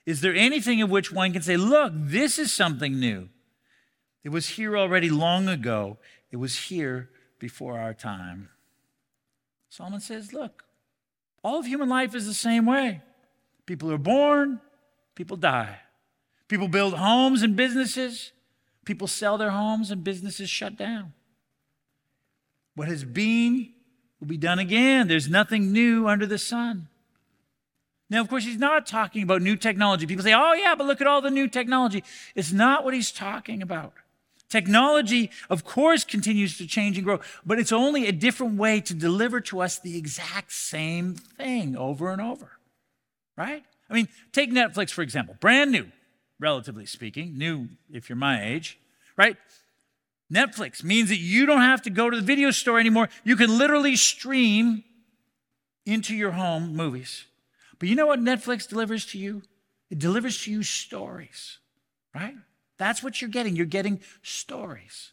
Is 0.07 0.21
there 0.21 0.35
anything 0.35 0.83
of 0.83 0.91
which 0.91 1.11
one 1.11 1.33
can 1.33 1.43
say, 1.43 1.57
Look, 1.57 1.93
this 1.97 2.39
is 2.39 2.53
something 2.53 3.01
new? 3.01 3.31
It 4.23 4.29
was 4.29 4.51
here 4.51 4.77
already 4.77 5.09
long 5.09 5.49
ago. 5.49 5.99
It 6.31 6.37
was 6.37 6.57
here 6.57 7.11
before 7.39 7.79
our 7.79 7.95
time. 7.95 8.51
Solomon 9.69 10.01
says, 10.01 10.33
Look, 10.33 10.65
all 11.43 11.59
of 11.59 11.67
human 11.67 11.89
life 11.89 12.15
is 12.15 12.27
the 12.27 12.35
same 12.35 12.67
way. 12.67 13.03
People 13.67 13.91
are 13.93 13.99
born, 13.99 14.61
people 15.15 15.37
die. 15.37 15.79
People 16.49 16.69
build 16.69 16.95
homes 16.95 17.43
and 17.43 17.55
businesses, 17.55 18.33
people 18.85 19.07
sell 19.07 19.39
their 19.39 19.51
homes 19.51 19.91
and 19.91 20.03
businesses 20.03 20.51
shut 20.51 20.77
down. 20.77 21.13
What 22.75 22.89
has 22.89 23.05
been 23.05 23.73
will 24.19 24.27
be 24.27 24.37
done 24.37 24.59
again. 24.59 25.09
There's 25.09 25.29
nothing 25.29 25.73
new 25.73 26.09
under 26.09 26.27
the 26.27 26.39
sun. 26.39 26.89
Now, 28.09 28.21
of 28.21 28.29
course, 28.29 28.45
he's 28.45 28.59
not 28.59 28.87
talking 28.87 29.23
about 29.23 29.41
new 29.41 29.57
technology. 29.57 30.07
People 30.07 30.25
say, 30.25 30.35
oh, 30.35 30.53
yeah, 30.55 30.75
but 30.75 30.87
look 30.87 31.01
at 31.01 31.07
all 31.07 31.21
the 31.21 31.31
new 31.31 31.47
technology. 31.47 32.03
It's 32.35 32.51
not 32.51 32.85
what 32.85 32.93
he's 32.93 33.13
talking 33.13 33.63
about. 33.63 33.93
Technology, 34.51 35.31
of 35.49 35.65
course, 35.65 36.03
continues 36.03 36.59
to 36.59 36.67
change 36.67 36.99
and 36.99 37.05
grow, 37.05 37.21
but 37.47 37.61
it's 37.61 37.71
only 37.71 38.09
a 38.09 38.13
different 38.13 38.59
way 38.59 38.81
to 38.81 38.93
deliver 38.93 39.41
to 39.41 39.61
us 39.61 39.79
the 39.79 39.97
exact 39.97 40.53
same 40.53 41.15
thing 41.15 41.77
over 41.77 42.11
and 42.11 42.21
over, 42.21 42.51
right? 43.37 43.63
I 43.89 43.95
mean, 43.95 44.09
take 44.33 44.51
Netflix, 44.53 44.91
for 44.91 45.03
example, 45.03 45.37
brand 45.41 45.71
new, 45.71 45.87
relatively 46.41 46.85
speaking, 46.85 47.39
new 47.39 47.69
if 47.93 48.09
you're 48.09 48.17
my 48.17 48.45
age, 48.45 48.79
right? 49.17 49.37
Netflix 50.33 50.83
means 50.83 51.11
that 51.11 51.19
you 51.19 51.47
don't 51.47 51.61
have 51.63 51.83
to 51.83 51.91
go 51.91 52.11
to 52.11 52.17
the 52.17 52.23
video 52.23 52.51
store 52.51 52.81
anymore. 52.81 53.09
You 53.23 53.37
can 53.37 53.57
literally 53.57 53.95
stream 53.95 54.83
into 55.87 56.15
your 56.15 56.33
home 56.33 56.75
movies. 56.75 57.25
But 57.79 57.89
you 57.89 57.95
know 57.95 58.07
what 58.07 58.21
Netflix 58.21 58.69
delivers 58.69 59.07
to 59.07 59.19
you? 59.19 59.43
It 59.91 59.99
delivers 59.99 60.43
to 60.43 60.51
you 60.51 60.63
stories, 60.65 61.59
right? 62.15 62.35
That's 62.81 63.03
what 63.03 63.21
you're 63.21 63.29
getting. 63.29 63.57
You're 63.57 63.67
getting 63.67 64.01
stories. 64.23 65.13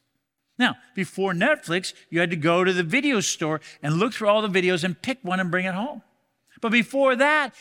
Now, 0.58 0.78
before 0.96 1.34
Netflix, 1.34 1.94
you 2.10 2.22
had 2.22 2.30
to 2.30 2.38
go 2.38 2.64
to 2.64 2.72
the 2.72 2.82
video 2.82 3.20
store 3.20 3.60
and 3.84 3.96
look 3.96 4.14
through 4.14 4.30
all 4.30 4.42
the 4.42 4.48
videos 4.48 4.86
and 4.86 5.00
pick 5.02 5.20
one 5.22 5.42
and 5.42 5.52
bring 5.52 5.66
it 5.66 5.74
home. 5.74 6.02
But 6.62 6.72
before 6.72 7.18
that, 7.18 7.54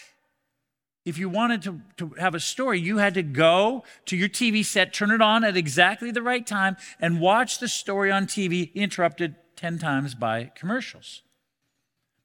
if 1.04 1.18
you 1.18 1.28
wanted 1.28 1.60
to, 1.62 1.80
to 1.96 2.14
have 2.20 2.36
a 2.36 2.40
story, 2.40 2.78
you 2.78 2.98
had 2.98 3.14
to 3.14 3.22
go 3.24 3.82
to 4.04 4.16
your 4.16 4.28
TV 4.28 4.64
set, 4.64 4.94
turn 4.94 5.10
it 5.10 5.20
on 5.20 5.42
at 5.42 5.56
exactly 5.56 6.12
the 6.12 6.22
right 6.22 6.46
time, 6.46 6.76
and 7.00 7.20
watch 7.20 7.58
the 7.58 7.66
story 7.66 8.12
on 8.12 8.28
TV 8.28 8.72
interrupted 8.74 9.34
10 9.56 9.80
times 9.80 10.14
by 10.14 10.52
commercials. 10.54 11.22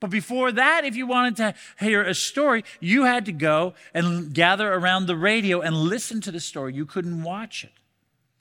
But 0.02 0.10
before 0.10 0.52
that, 0.52 0.84
if 0.84 0.96
you 0.96 1.06
wanted 1.06 1.38
to 1.38 1.54
hear 1.80 2.02
a 2.02 2.16
story, 2.16 2.66
you 2.80 3.06
had 3.06 3.24
to 3.28 3.32
go 3.32 3.76
and 3.94 4.34
gather 4.34 4.74
around 4.74 5.06
the 5.06 5.16
radio 5.16 5.62
and 5.62 5.76
listen 5.76 6.20
to 6.22 6.32
the 6.32 6.40
story. 6.40 6.74
You 6.74 6.88
couldn't 6.88 7.24
watch 7.24 7.64
it. 7.64 7.72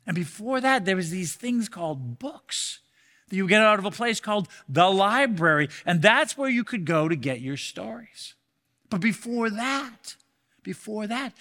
And 0.07 0.15
before 0.17 0.61
that, 0.63 0.87
there 0.87 0.97
was 0.97 1.11
these 1.11 1.35
things 1.35 1.69
called 1.69 2.19
books 2.19 2.81
that 3.29 3.37
you 3.37 3.47
get 3.47 3.61
out 3.61 3.79
of 3.79 3.85
a 3.85 3.91
place 3.91 4.21
called 4.21 4.49
the 4.71 4.89
library. 4.89 5.69
And 5.85 6.01
that's 6.01 6.37
where 6.37 6.49
you 6.49 6.65
could 6.65 6.87
go 6.87 7.09
to 7.09 7.15
get 7.15 7.43
your 7.43 7.59
stories. 7.59 8.35
But 8.89 9.03
before 9.03 9.51
that, 9.51 10.17
before 10.63 11.07
that, 11.07 11.35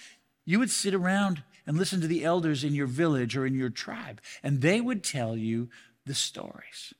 you 0.44 0.58
would 0.58 0.70
sit 0.70 0.92
around 0.92 1.42
and 1.66 1.78
listen 1.78 2.02
to 2.02 2.06
the 2.06 2.24
elders 2.24 2.62
in 2.62 2.74
your 2.74 2.86
village 2.86 3.38
or 3.38 3.46
in 3.46 3.54
your 3.54 3.70
tribe, 3.70 4.20
and 4.42 4.60
they 4.60 4.80
would 4.80 5.02
tell 5.02 5.36
you 5.36 5.70
the 6.04 6.14
stories. 6.14 6.92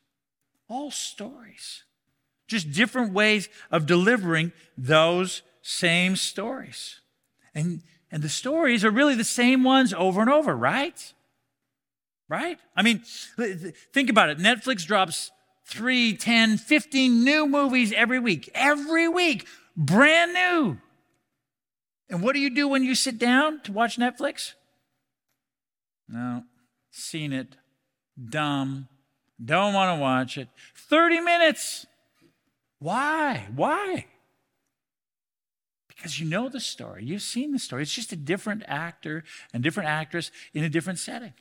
All 0.69 0.91
stories 0.91 1.85
just 2.51 2.73
different 2.73 3.13
ways 3.13 3.49
of 3.71 3.87
delivering 3.87 4.53
those 4.77 5.43
same 5.63 6.17
stories. 6.17 7.01
And, 7.55 7.83
and 8.11 8.23
the 8.23 8.29
stories 8.29 8.85
are 8.85 8.91
really 8.91 9.15
the 9.15 9.25
same 9.25 9.63
ones 9.63 9.95
over 9.95 10.21
and 10.21 10.29
over, 10.29 10.57
right? 10.57 11.15
Right? 12.29 12.59
I 12.77 12.83
mean, 12.83 13.03
think 13.93 14.11
about 14.11 14.31
it. 14.31 14.39
Netflix 14.39 14.85
drops 14.85 15.31
3, 15.67 16.17
10, 16.17 16.59
15 16.59 17.25
new 17.25 17.47
movies 17.47 17.93
every 17.93 18.19
week. 18.19 18.51
Every 18.55 19.09
week, 19.09 19.47
brand 19.77 20.35
new. 20.35 20.79
And 22.09 22.23
what 22.23 22.35
do 22.35 22.41
you 22.41 22.51
do 22.53 22.67
when 22.67 22.83
you 22.83 22.97
sit 22.97 23.19
down 23.19 23.61
to 23.63 23.73
watch 23.73 23.97
Netflix? 23.97 24.55
No, 26.09 26.43
seen 26.91 27.33
it, 27.33 27.55
dumb, 28.29 28.89
don't 29.43 29.73
want 29.73 29.97
to 29.97 30.01
watch 30.01 30.37
it. 30.37 30.49
30 30.75 31.21
minutes. 31.21 31.87
Why? 32.81 33.47
Why? 33.55 34.07
Because 35.89 36.19
you 36.19 36.27
know 36.27 36.49
the 36.49 36.61
story. 36.61 37.05
You've 37.05 37.23
seen 37.23 37.53
the 37.53 37.59
story. 37.59 37.83
It's 37.83 37.95
just 37.95 38.13
a 38.13 38.17
different 38.17 38.63
actor 38.67 39.23
and 39.53 39.63
different 39.63 39.89
actress 39.89 40.31
in 40.55 40.65
a 40.65 40.69
different 40.69 40.99
setting. 40.99 41.35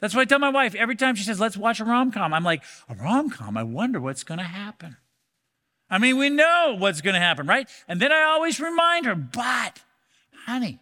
That's 0.00 0.14
what 0.14 0.22
I 0.22 0.24
tell 0.24 0.38
my 0.38 0.50
wife 0.50 0.74
every 0.74 0.96
time 0.96 1.14
she 1.16 1.24
says, 1.24 1.40
let's 1.40 1.56
watch 1.56 1.80
a 1.80 1.84
rom 1.84 2.12
com. 2.12 2.32
I'm 2.32 2.44
like, 2.44 2.62
a 2.88 2.94
rom 2.94 3.28
com? 3.28 3.56
I 3.56 3.64
wonder 3.64 4.00
what's 4.00 4.22
going 4.22 4.38
to 4.38 4.44
happen. 4.44 4.96
I 5.90 5.98
mean, 5.98 6.16
we 6.16 6.30
know 6.30 6.76
what's 6.78 7.00
going 7.00 7.14
to 7.14 7.20
happen, 7.20 7.46
right? 7.46 7.68
And 7.88 8.00
then 8.00 8.12
I 8.12 8.22
always 8.22 8.60
remind 8.60 9.06
her, 9.06 9.14
but, 9.14 9.82
honey, 10.46 10.78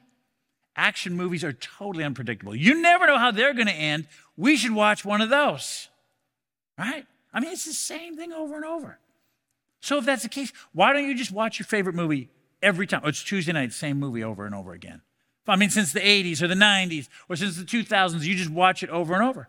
action 0.76 1.16
movies 1.16 1.44
are 1.44 1.52
totally 1.52 2.04
unpredictable. 2.04 2.54
You 2.54 2.80
never 2.80 3.06
know 3.06 3.18
how 3.18 3.30
they're 3.30 3.54
going 3.54 3.66
to 3.66 3.72
end. 3.72 4.06
We 4.36 4.56
should 4.56 4.72
watch 4.72 5.04
one 5.04 5.20
of 5.20 5.30
those, 5.30 5.88
right? 6.78 7.06
I 7.32 7.40
mean, 7.40 7.52
it's 7.52 7.64
the 7.64 7.72
same 7.72 8.16
thing 8.16 8.32
over 8.32 8.56
and 8.56 8.64
over. 8.64 8.98
So 9.82 9.98
if 9.98 10.04
that's 10.04 10.22
the 10.22 10.28
case, 10.28 10.52
why 10.72 10.92
don't 10.92 11.06
you 11.06 11.14
just 11.14 11.32
watch 11.32 11.58
your 11.58 11.66
favorite 11.66 11.96
movie 11.96 12.30
every 12.62 12.86
time? 12.86 13.02
Oh, 13.04 13.08
it's 13.08 13.22
Tuesday 13.22 13.52
night, 13.52 13.72
same 13.72 13.98
movie 13.98 14.22
over 14.22 14.46
and 14.46 14.54
over 14.54 14.72
again. 14.72 15.02
I 15.46 15.56
mean, 15.56 15.70
since 15.70 15.92
the 15.92 16.00
80s 16.00 16.40
or 16.40 16.46
the 16.46 16.54
90s 16.54 17.08
or 17.28 17.34
since 17.34 17.56
the 17.56 17.64
2000s, 17.64 18.22
you 18.22 18.36
just 18.36 18.48
watch 18.48 18.84
it 18.84 18.90
over 18.90 19.12
and 19.12 19.24
over. 19.24 19.48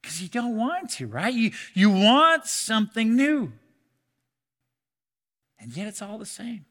Because 0.00 0.22
you 0.22 0.28
don't 0.28 0.56
want 0.56 0.90
to, 0.92 1.08
right? 1.08 1.34
You, 1.34 1.50
you 1.74 1.90
want 1.90 2.46
something 2.46 3.16
new. 3.16 3.52
And 5.58 5.76
yet 5.76 5.88
it's 5.88 6.00
all 6.00 6.16
the 6.16 6.24
same. 6.24 6.64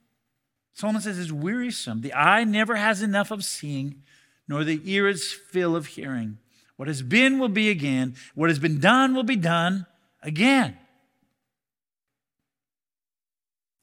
Solomon 0.73 1.01
says 1.01 1.19
it's 1.19 1.33
wearisome. 1.33 1.99
The 1.99 2.13
eye 2.13 2.45
never 2.45 2.77
has 2.77 3.01
enough 3.01 3.29
of 3.29 3.43
seeing, 3.43 4.03
nor 4.47 4.63
the 4.63 4.79
ear 4.85 5.09
is 5.09 5.33
full 5.33 5.75
of 5.75 5.87
hearing. 5.87 6.37
What 6.77 6.87
has 6.87 7.01
been 7.01 7.39
will 7.39 7.49
be 7.49 7.69
again. 7.69 8.15
What 8.35 8.49
has 8.49 8.59
been 8.59 8.79
done 8.79 9.13
will 9.13 9.23
be 9.23 9.35
done 9.35 9.85
again. 10.23 10.77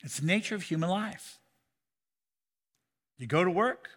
It's 0.03 0.19
the 0.19 0.27
nature 0.27 0.55
of 0.55 0.63
human 0.63 0.89
life. 0.89 1.39
You 3.19 3.27
go 3.27 3.45
to 3.45 3.51
work, 3.51 3.89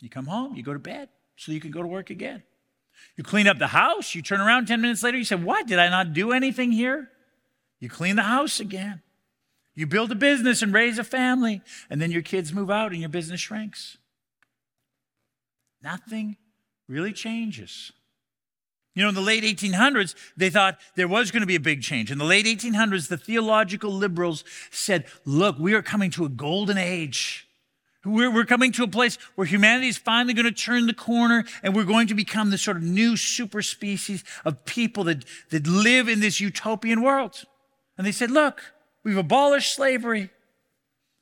you 0.00 0.08
come 0.08 0.26
home, 0.26 0.56
you 0.56 0.62
go 0.62 0.72
to 0.72 0.78
bed, 0.78 1.08
so 1.36 1.52
you 1.52 1.60
can 1.60 1.70
go 1.70 1.82
to 1.82 1.88
work 1.88 2.10
again. 2.10 2.42
You 3.16 3.24
clean 3.24 3.46
up 3.46 3.58
the 3.58 3.68
house, 3.68 4.14
you 4.14 4.22
turn 4.22 4.40
around 4.40 4.66
10 4.66 4.80
minutes 4.80 5.02
later, 5.02 5.18
you 5.18 5.24
say, 5.24 5.36
What? 5.36 5.66
Did 5.66 5.78
I 5.78 5.88
not 5.88 6.12
do 6.12 6.32
anything 6.32 6.72
here? 6.72 7.10
You 7.78 7.88
clean 7.88 8.16
the 8.16 8.22
house 8.22 8.60
again. 8.60 9.02
You 9.74 9.86
build 9.86 10.10
a 10.12 10.16
business 10.16 10.62
and 10.62 10.72
raise 10.72 10.98
a 10.98 11.04
family, 11.04 11.60
and 11.90 12.00
then 12.00 12.10
your 12.10 12.22
kids 12.22 12.52
move 12.52 12.70
out 12.70 12.92
and 12.92 13.00
your 13.00 13.08
business 13.08 13.40
shrinks. 13.40 13.98
Nothing 15.82 16.36
really 16.88 17.12
changes. 17.12 17.92
You 18.94 19.02
know, 19.02 19.08
in 19.08 19.14
the 19.14 19.20
late 19.20 19.42
1800s, 19.42 20.14
they 20.36 20.50
thought 20.50 20.78
there 20.94 21.08
was 21.08 21.32
going 21.32 21.40
to 21.40 21.46
be 21.46 21.56
a 21.56 21.60
big 21.60 21.82
change. 21.82 22.12
In 22.12 22.18
the 22.18 22.24
late 22.24 22.46
1800s, 22.46 23.08
the 23.08 23.16
theological 23.16 23.92
liberals 23.92 24.44
said, 24.70 25.06
look, 25.24 25.58
we 25.58 25.74
are 25.74 25.82
coming 25.82 26.10
to 26.12 26.24
a 26.24 26.28
golden 26.28 26.78
age. 26.78 27.48
We're, 28.04 28.30
we're 28.30 28.44
coming 28.44 28.70
to 28.72 28.84
a 28.84 28.88
place 28.88 29.18
where 29.34 29.46
humanity 29.46 29.88
is 29.88 29.96
finally 29.96 30.34
going 30.34 30.44
to 30.44 30.52
turn 30.52 30.86
the 30.86 30.94
corner 30.94 31.44
and 31.62 31.74
we're 31.74 31.84
going 31.84 32.06
to 32.08 32.14
become 32.14 32.50
this 32.50 32.62
sort 32.62 32.76
of 32.76 32.82
new 32.82 33.16
super 33.16 33.62
species 33.62 34.22
of 34.44 34.64
people 34.64 35.04
that, 35.04 35.24
that 35.50 35.66
live 35.66 36.08
in 36.08 36.20
this 36.20 36.38
utopian 36.40 37.02
world. 37.02 37.44
And 37.96 38.06
they 38.06 38.12
said, 38.12 38.30
look, 38.30 38.60
we've 39.02 39.16
abolished 39.16 39.74
slavery. 39.74 40.30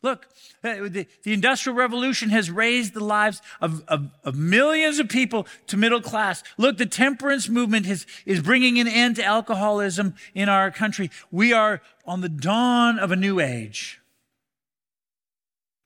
Look, 0.02 0.26
uh, 0.64 0.88
the, 0.88 1.06
the, 1.22 1.32
Industrial 1.32 1.76
Revolution 1.76 2.30
has 2.30 2.50
raised 2.50 2.92
the 2.92 3.04
lives 3.04 3.40
of, 3.60 3.84
of, 3.86 4.10
of, 4.24 4.34
millions 4.34 4.98
of 4.98 5.08
people 5.08 5.46
to 5.68 5.76
middle 5.76 6.00
class. 6.00 6.42
Look, 6.58 6.76
the 6.76 6.86
temperance 6.86 7.48
movement 7.48 7.86
is, 7.86 8.04
is 8.26 8.40
bringing 8.40 8.80
an 8.80 8.88
end 8.88 9.16
to 9.16 9.24
alcoholism 9.24 10.14
in 10.34 10.48
our 10.48 10.72
country. 10.72 11.08
We 11.30 11.52
are 11.52 11.80
on 12.04 12.20
the 12.20 12.28
dawn 12.28 12.98
of 12.98 13.12
a 13.12 13.16
new 13.16 13.38
age. 13.38 14.00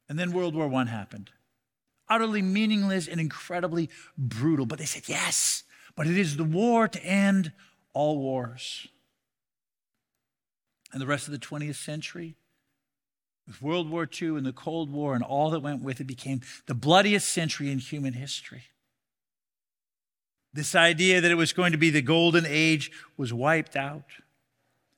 And 0.09 0.19
then 0.19 0.33
World 0.33 0.55
War 0.55 0.73
I 0.73 0.85
happened. 0.87 1.31
Utterly 2.09 2.41
meaningless 2.41 3.09
and 3.09 3.21
incredibly 3.21 3.91
brutal. 4.17 4.65
But 4.65 4.79
they 4.79 4.87
said, 4.87 5.09
yes, 5.09 5.65
but 5.95 6.07
it 6.07 6.17
is 6.17 6.39
the 6.39 6.45
war 6.45 6.89
to 6.89 7.05
end 7.05 7.53
all 7.93 8.17
wars. 8.17 8.87
And 10.93 11.03
the 11.03 11.07
rest 11.07 11.27
of 11.27 11.33
the 11.33 11.39
20th 11.39 11.75
century, 11.75 12.37
with 13.47 13.63
World 13.63 13.89
War 13.89 14.09
II 14.21 14.37
and 14.37 14.47
the 14.47 14.53
Cold 14.53 14.91
War 14.91 15.15
and 15.15 15.23
all 15.23 15.51
that 15.51 15.61
went 15.61 15.83
with 15.83 16.01
it, 16.01 16.05
became 16.05 16.41
the 16.67 16.75
bloodiest 16.75 17.29
century 17.29 17.71
in 17.71 17.79
human 17.79 18.15
history. 18.15 18.65
This 20.53 20.75
idea 20.75 21.21
that 21.21 21.31
it 21.31 21.37
was 21.37 21.53
going 21.53 21.73
to 21.73 21.79
be 21.79 21.91
the 21.91 22.03
golden 22.03 22.45
age 22.47 22.91
was 23.17 23.33
wiped 23.33 23.77
out. 23.77 24.05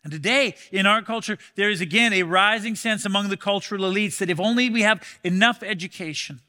And 0.04 0.12
today, 0.12 0.54
in 0.70 0.86
our 0.86 1.02
culture, 1.02 1.36
there 1.56 1.68
is 1.68 1.80
again 1.80 2.12
a 2.12 2.22
rising 2.22 2.76
sense 2.76 3.04
among 3.04 3.28
the 3.28 3.36
cultural 3.36 3.82
elites 3.82 4.18
that 4.18 4.30
if 4.30 4.40
only 4.40 4.70
we 4.70 4.82
have 4.82 5.02
enough 5.24 5.62
education, 5.62 6.40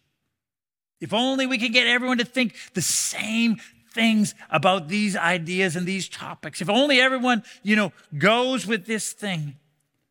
if 1.02 1.14
only 1.14 1.46
we 1.48 1.58
can 1.58 1.72
get 1.72 1.88
everyone 1.88 2.20
to 2.20 2.26
think 2.26 2.56
the 2.74 2.82
same 2.82 3.58
things 3.92 4.36
about 4.52 4.88
these 4.88 5.18
ideas 5.18 5.76
and 5.76 5.88
these 5.88 6.08
topics, 6.08 6.62
if 6.62 6.70
only 6.70 7.02
everyone, 7.02 7.44
you 7.64 7.76
know, 7.76 7.92
goes 8.18 8.68
with 8.68 8.86
this 8.86 9.12
thing, 9.12 9.56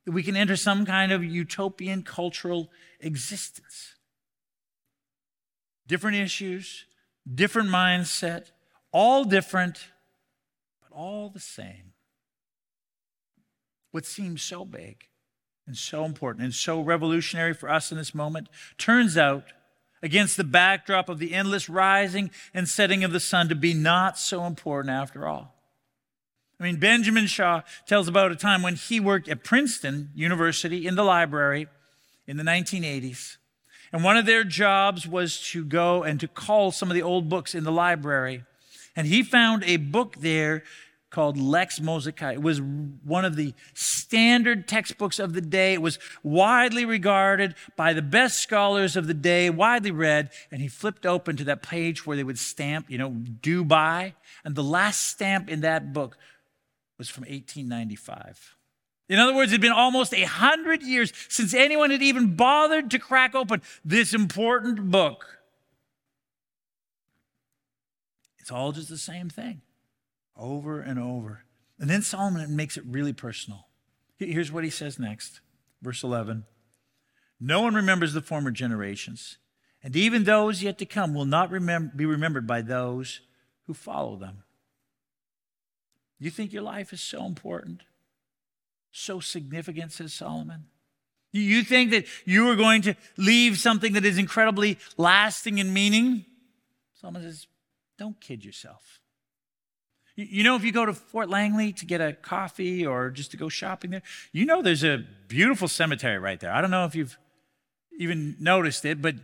that 0.09 0.13
we 0.13 0.23
can 0.23 0.39
enter 0.39 0.57
some 0.57 0.87
kind 0.87 1.13
of 1.13 1.23
utopian 1.23 2.03
cultural 2.03 2.71
existence. 2.99 3.95
Different 5.87 6.17
issues, 6.17 6.87
different 7.35 7.69
mindset, 7.69 8.47
all 8.91 9.25
different, 9.25 9.89
but 10.81 10.97
all 10.97 11.29
the 11.29 11.39
same. 11.39 11.93
What 13.91 14.07
seems 14.07 14.41
so 14.43 14.65
big 14.65 15.05
and 15.67 15.77
so 15.77 16.07
important 16.07 16.43
and 16.43 16.55
so 16.55 16.81
revolutionary 16.81 17.53
for 17.53 17.69
us 17.69 17.93
in 17.93 17.99
this 17.99 18.15
moment 18.15 18.49
turns 18.79 19.19
out, 19.19 19.45
against 20.03 20.39
the 20.39 20.45
backdrop 20.45 21.11
of 21.11 21.19
the 21.19 21.35
endless 21.35 21.69
rising 21.69 22.31
and 22.55 22.67
setting 22.67 23.05
of 23.05 23.13
the 23.13 23.21
sun, 23.21 23.51
to 23.51 23.55
be 23.55 23.75
not 23.75 24.19
so 24.19 24.47
important 24.47 24.91
after 24.91 25.27
all. 25.27 25.58
I 26.61 26.65
mean, 26.65 26.77
Benjamin 26.77 27.27
Shaw 27.27 27.63
tells 27.87 28.09
about 28.09 28.33
a 28.33 28.37
time 28.37 28.63
when 28.63 28.75
he 28.75 28.99
worked 28.99 29.29
at 29.29 29.45
Princeton 29.45 30.11
University 30.15 30.87
in 30.87 30.97
the 30.97 31.05
library 31.05 31.69
in 32.27 32.37
the 32.37 32.43
1980s. 32.43 33.37
And 33.93 34.05
one 34.05 34.17
of 34.17 34.27
their 34.27 34.45
jobs 34.45 35.07
was 35.07 35.41
to 35.51 35.65
go 35.65 36.03
and 36.03 36.19
to 36.21 36.29
call 36.29 36.73
some 36.73 36.91
of 36.91 36.95
the 36.95 37.03
old 37.03 37.29
books 37.29 37.55
in 37.55 37.65
the 37.65 37.73
library. 37.73 38.45
And 38.97 39.07
he 39.07 39.23
found 39.23 39.65
a 39.65 39.77
book 39.77 40.17
there 40.17 40.65
called 41.11 41.39
Lex 41.39 41.79
Mosaica. 41.79 42.35
It 42.35 42.43
was 42.43 42.61
one 42.61 43.25
of 43.25 43.37
the 43.37 43.55
standard 43.73 44.69
textbooks 44.69 45.19
of 45.19 45.33
the 45.33 45.41
day. 45.41 45.73
It 45.73 45.81
was 45.81 45.99
widely 46.23 46.85
regarded 46.85 47.55
by 47.77 47.95
the 47.95 48.03
best 48.03 48.41
scholars 48.41 48.95
of 48.95 49.07
the 49.07 49.15
day, 49.15 49.49
widely 49.49 49.91
read. 49.91 50.31
And 50.51 50.61
he 50.61 50.69
flipped 50.69 51.07
open 51.07 51.37
to 51.37 51.45
that 51.45 51.63
page 51.63 52.05
where 52.05 52.17
they 52.17 52.25
would 52.25 52.39
stamp, 52.39 52.91
you 52.91 52.99
know, 52.99 53.11
due 53.11 53.65
by. 53.65 54.15
And 54.45 54.55
the 54.55 54.65
last 54.65 55.09
stamp 55.09 55.49
in 55.49 55.63
that 55.63 55.95
book 55.95 56.19
was 56.99 57.09
from 57.09 57.23
1895. 57.23 58.57
In 59.09 59.19
other 59.19 59.35
words, 59.35 59.53
it 59.53 59.55
had 59.55 59.61
been 59.63 59.73
almost 59.73 60.13
a 60.13 60.25
hundred 60.25 60.83
years 60.83 61.13
since 61.29 61.55
anyone 61.55 61.91
had 61.91 62.03
even 62.03 62.37
bothered 62.37 62.91
to 62.91 62.99
crack 62.99 63.35
open 63.35 63.63
this 63.85 64.13
important 64.13 64.91
book. 64.91 65.39
It's 68.39 68.51
all 68.51 68.73
just 68.73 68.91
the 68.91 68.99
same 68.99 69.31
thing 69.31 69.63
over 70.37 70.81
and 70.81 70.99
over. 70.99 71.45
And 71.79 71.89
then 71.89 72.03
Solomon 72.03 72.55
makes 72.57 72.77
it 72.77 72.85
really 72.87 73.13
personal. 73.13 73.69
Here's 74.19 74.53
what 74.53 74.65
he 74.65 74.71
says 74.71 74.99
next, 74.99 75.41
verse 75.81 76.03
11 76.03 76.45
No 77.41 77.63
one 77.63 77.75
remembers 77.75 78.13
the 78.13 78.21
former 78.21 78.51
generations, 78.51 79.39
and 79.83 79.95
even 79.95 80.25
those 80.25 80.63
yet 80.63 80.77
to 80.79 80.87
come 80.87 81.15
will 81.15 81.25
not 81.25 81.51
be 81.51 82.07
remembered 82.07 82.47
by 82.47 82.63
those 82.63 83.21
who 83.67 83.75
follow 83.75 84.17
them. 84.17 84.43
You 86.19 86.31
think 86.31 86.53
your 86.53 86.63
life 86.63 86.93
is 86.93 87.01
so 87.01 87.25
important, 87.25 87.83
so 88.91 89.21
significant, 89.21 89.93
says 89.93 90.13
Solomon? 90.13 90.67
You 91.33 91.63
think 91.63 91.91
that 91.91 92.07
you 92.25 92.49
are 92.49 92.57
going 92.57 92.83
to 92.83 92.95
leave 93.17 93.59
something 93.59 93.93
that 93.93 94.05
is 94.05 94.19
incredibly 94.19 94.79
lasting 94.97 95.59
in 95.59 95.73
meaning? 95.73 96.25
Solomon 96.95 97.23
says, 97.23 97.47
don't 97.99 98.21
kid 98.21 98.45
yourself. 98.45 99.01
You 100.17 100.43
know, 100.43 100.57
if 100.57 100.65
you 100.65 100.73
go 100.73 100.85
to 100.85 100.93
Fort 100.93 101.29
Langley 101.29 101.73
to 101.75 101.87
get 101.87 102.01
a 102.01 102.13
coffee 102.13 102.85
or 102.85 103.11
just 103.11 103.31
to 103.31 103.37
go 103.37 103.49
shopping 103.49 103.91
there, 103.91 104.03
you 104.33 104.47
know 104.47 104.63
there's 104.63 104.83
a 104.83 105.05
beautiful 105.29 105.69
cemetery 105.69 106.19
right 106.19 106.41
there. 106.41 106.53
I 106.53 106.61
don't 106.61 106.73
know 106.73 106.87
if 106.87 106.97
you've 106.97 107.17
even 108.01 108.35
noticed 108.41 108.85
it, 108.85 109.01
but 109.01 109.15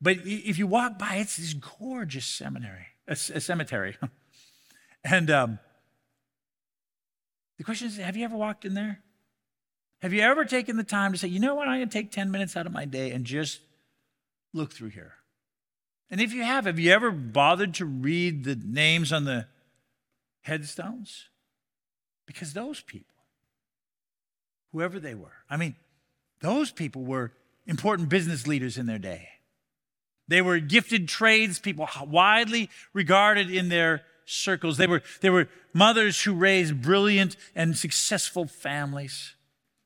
but 0.00 0.18
if 0.24 0.58
you 0.58 0.68
walk 0.68 0.98
by, 0.98 1.16
it's 1.16 1.36
this 1.36 1.54
gorgeous 1.54 2.26
seminary, 2.26 2.86
a, 3.08 3.12
a 3.12 3.40
cemetery. 3.40 3.96
and 5.04 5.30
um, 5.30 5.58
the 7.58 7.64
question 7.64 7.88
is 7.88 7.96
have 7.96 8.16
you 8.16 8.24
ever 8.24 8.36
walked 8.36 8.64
in 8.64 8.74
there? 8.74 9.00
Have 10.02 10.12
you 10.12 10.20
ever 10.20 10.44
taken 10.44 10.76
the 10.76 10.84
time 10.84 11.12
to 11.12 11.18
say, 11.18 11.28
you 11.28 11.40
know 11.40 11.54
what, 11.54 11.68
I'm 11.68 11.78
going 11.78 11.88
to 11.88 11.92
take 11.92 12.10
10 12.10 12.30
minutes 12.30 12.56
out 12.56 12.66
of 12.66 12.72
my 12.72 12.84
day 12.84 13.12
and 13.12 13.24
just 13.24 13.60
look 14.52 14.72
through 14.72 14.90
here? 14.90 15.14
And 16.10 16.20
if 16.20 16.32
you 16.32 16.42
have, 16.42 16.66
have 16.66 16.78
you 16.78 16.92
ever 16.92 17.10
bothered 17.10 17.74
to 17.74 17.86
read 17.86 18.44
the 18.44 18.54
names 18.54 19.12
on 19.12 19.24
the 19.24 19.46
headstones? 20.42 21.28
Because 22.26 22.52
those 22.52 22.80
people, 22.80 23.14
whoever 24.72 25.00
they 25.00 25.14
were, 25.14 25.32
I 25.48 25.56
mean, 25.56 25.74
those 26.40 26.70
people 26.70 27.02
were 27.02 27.32
important 27.66 28.08
business 28.08 28.46
leaders 28.46 28.78
in 28.78 28.86
their 28.86 28.98
day. 28.98 29.28
They 30.28 30.42
were 30.42 30.58
gifted 30.58 31.08
tradespeople, 31.08 31.88
widely 32.06 32.68
regarded 32.92 33.50
in 33.50 33.68
their 33.68 34.02
circles. 34.26 34.76
They 34.76 34.86
were, 34.86 35.02
they 35.22 35.30
were 35.30 35.48
mothers 35.72 36.22
who 36.22 36.34
raised 36.34 36.82
brilliant 36.82 37.36
and 37.54 37.76
successful 37.76 38.46
families. 38.46 39.34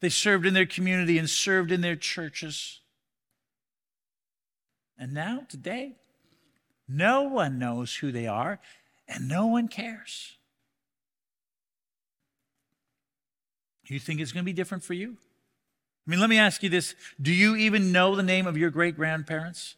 They 0.00 0.08
served 0.08 0.46
in 0.46 0.54
their 0.54 0.66
community 0.66 1.18
and 1.18 1.30
served 1.30 1.70
in 1.70 1.82
their 1.82 1.96
churches. 1.96 2.80
And 4.98 5.14
now, 5.14 5.46
today, 5.48 5.96
no 6.88 7.22
one 7.22 7.58
knows 7.58 7.94
who 7.94 8.10
they 8.10 8.26
are 8.26 8.58
and 9.06 9.28
no 9.28 9.46
one 9.46 9.68
cares. 9.68 10.36
You 13.90 13.98
think 13.98 14.20
it's 14.20 14.30
going 14.30 14.44
to 14.44 14.46
be 14.46 14.52
different 14.52 14.84
for 14.84 14.94
you? 14.94 15.16
I 16.06 16.10
mean, 16.10 16.20
let 16.20 16.30
me 16.30 16.38
ask 16.38 16.62
you 16.62 16.68
this 16.68 16.94
Do 17.20 17.32
you 17.32 17.56
even 17.56 17.90
know 17.90 18.14
the 18.14 18.22
name 18.22 18.46
of 18.46 18.56
your 18.56 18.70
great 18.70 18.96
grandparents? 18.96 19.74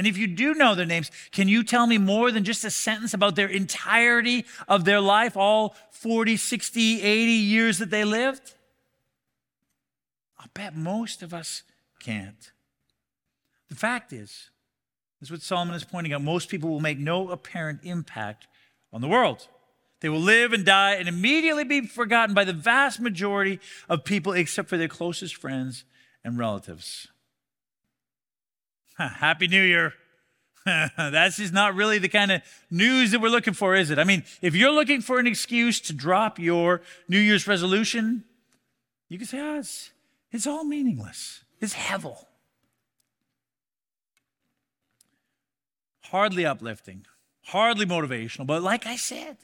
And 0.00 0.06
if 0.06 0.16
you 0.16 0.28
do 0.28 0.54
know 0.54 0.74
their 0.74 0.86
names, 0.86 1.10
can 1.30 1.46
you 1.46 1.62
tell 1.62 1.86
me 1.86 1.98
more 1.98 2.30
than 2.32 2.42
just 2.42 2.64
a 2.64 2.70
sentence 2.70 3.12
about 3.12 3.36
their 3.36 3.48
entirety 3.48 4.46
of 4.66 4.86
their 4.86 4.98
life, 4.98 5.36
all 5.36 5.76
40, 5.90 6.38
60, 6.38 7.02
80 7.02 7.30
years 7.32 7.76
that 7.80 7.90
they 7.90 8.04
lived? 8.04 8.54
I'll 10.38 10.48
bet 10.54 10.74
most 10.74 11.22
of 11.22 11.34
us 11.34 11.64
can't. 11.98 12.50
The 13.68 13.74
fact 13.74 14.14
is, 14.14 14.48
this 15.20 15.26
is 15.26 15.30
what 15.30 15.42
Solomon 15.42 15.74
is 15.74 15.84
pointing 15.84 16.14
out 16.14 16.22
most 16.22 16.48
people 16.48 16.70
will 16.70 16.80
make 16.80 16.98
no 16.98 17.28
apparent 17.28 17.80
impact 17.82 18.46
on 18.94 19.02
the 19.02 19.08
world. 19.08 19.48
They 20.00 20.08
will 20.08 20.18
live 20.18 20.54
and 20.54 20.64
die 20.64 20.94
and 20.94 21.10
immediately 21.10 21.64
be 21.64 21.82
forgotten 21.82 22.34
by 22.34 22.44
the 22.44 22.54
vast 22.54 23.00
majority 23.00 23.60
of 23.86 24.04
people 24.04 24.32
except 24.32 24.70
for 24.70 24.78
their 24.78 24.88
closest 24.88 25.36
friends 25.36 25.84
and 26.24 26.38
relatives. 26.38 27.08
Happy 29.08 29.48
New 29.48 29.62
Year. 29.62 29.94
That's 30.66 31.38
just 31.38 31.54
not 31.54 31.74
really 31.74 31.98
the 31.98 32.08
kind 32.08 32.30
of 32.30 32.42
news 32.70 33.12
that 33.12 33.20
we're 33.20 33.30
looking 33.30 33.54
for, 33.54 33.74
is 33.74 33.90
it? 33.90 33.98
I 33.98 34.04
mean, 34.04 34.24
if 34.42 34.54
you're 34.54 34.72
looking 34.72 35.00
for 35.00 35.18
an 35.18 35.26
excuse 35.26 35.80
to 35.82 35.94
drop 35.94 36.38
your 36.38 36.82
New 37.08 37.18
Year's 37.18 37.46
resolution, 37.46 38.24
you 39.08 39.16
can 39.16 39.26
say, 39.26 39.40
oh, 39.40 39.58
it's, 39.58 39.90
it's 40.30 40.46
all 40.46 40.64
meaningless. 40.64 41.44
It's 41.60 41.74
hevel. 41.74 42.26
Hardly 46.04 46.44
uplifting, 46.44 47.06
hardly 47.46 47.86
motivational, 47.86 48.46
but 48.46 48.62
like 48.62 48.84
I 48.84 48.96
said, 48.96 49.38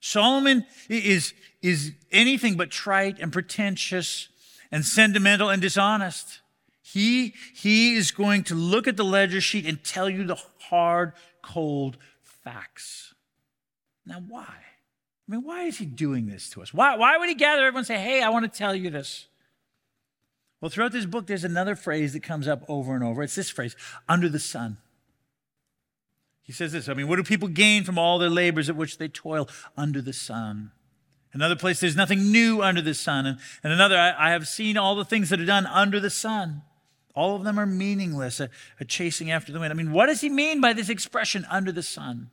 Solomon 0.00 0.66
is, 0.88 1.32
is 1.62 1.92
anything 2.10 2.56
but 2.56 2.70
trite 2.70 3.20
and 3.20 3.32
pretentious 3.32 4.28
and 4.70 4.84
sentimental 4.84 5.48
and 5.48 5.62
dishonest. 5.62 6.41
He, 6.92 7.32
he 7.54 7.96
is 7.96 8.10
going 8.10 8.44
to 8.44 8.54
look 8.54 8.86
at 8.86 8.98
the 8.98 9.04
ledger 9.04 9.40
sheet 9.40 9.64
and 9.64 9.82
tell 9.82 10.10
you 10.10 10.24
the 10.24 10.36
hard, 10.58 11.12
cold 11.40 11.96
facts. 12.22 13.14
Now, 14.04 14.22
why? 14.28 14.42
I 14.42 15.32
mean, 15.32 15.42
why 15.42 15.62
is 15.62 15.78
he 15.78 15.86
doing 15.86 16.26
this 16.26 16.50
to 16.50 16.60
us? 16.60 16.74
Why, 16.74 16.96
why 16.96 17.16
would 17.16 17.30
he 17.30 17.34
gather 17.34 17.62
everyone 17.62 17.78
and 17.78 17.86
say, 17.86 17.98
hey, 17.98 18.22
I 18.22 18.28
want 18.28 18.44
to 18.44 18.58
tell 18.58 18.74
you 18.74 18.90
this? 18.90 19.26
Well, 20.60 20.68
throughout 20.68 20.92
this 20.92 21.06
book, 21.06 21.26
there's 21.26 21.44
another 21.44 21.74
phrase 21.74 22.12
that 22.12 22.22
comes 22.22 22.46
up 22.46 22.62
over 22.68 22.94
and 22.94 23.02
over. 23.02 23.22
It's 23.22 23.36
this 23.36 23.48
phrase 23.48 23.74
under 24.06 24.28
the 24.28 24.38
sun. 24.38 24.76
He 26.42 26.52
says 26.52 26.72
this 26.72 26.90
I 26.90 26.94
mean, 26.94 27.08
what 27.08 27.16
do 27.16 27.22
people 27.22 27.48
gain 27.48 27.84
from 27.84 27.98
all 27.98 28.18
their 28.18 28.28
labors 28.28 28.68
at 28.68 28.76
which 28.76 28.98
they 28.98 29.08
toil 29.08 29.48
under 29.78 30.02
the 30.02 30.12
sun? 30.12 30.72
Another 31.32 31.56
place, 31.56 31.80
there's 31.80 31.96
nothing 31.96 32.30
new 32.30 32.60
under 32.60 32.82
the 32.82 32.92
sun. 32.92 33.24
And, 33.24 33.38
and 33.64 33.72
another, 33.72 33.96
I, 33.96 34.28
I, 34.28 34.30
have 34.32 34.46
seen 34.46 34.76
all 34.76 34.94
the 34.94 35.04
things 35.06 35.30
that 35.30 35.40
are 35.40 35.46
done 35.46 35.64
under 35.64 35.98
the 35.98 36.10
sun. 36.10 36.60
All 37.14 37.36
of 37.36 37.44
them 37.44 37.58
are 37.58 37.66
meaningless, 37.66 38.40
a, 38.40 38.48
a 38.80 38.84
chasing 38.84 39.30
after 39.30 39.52
the 39.52 39.60
wind. 39.60 39.72
I 39.72 39.76
mean, 39.76 39.92
what 39.92 40.06
does 40.06 40.20
he 40.20 40.28
mean 40.28 40.60
by 40.60 40.72
this 40.72 40.88
expression, 40.88 41.46
under 41.50 41.72
the 41.72 41.82
sun? 41.82 42.30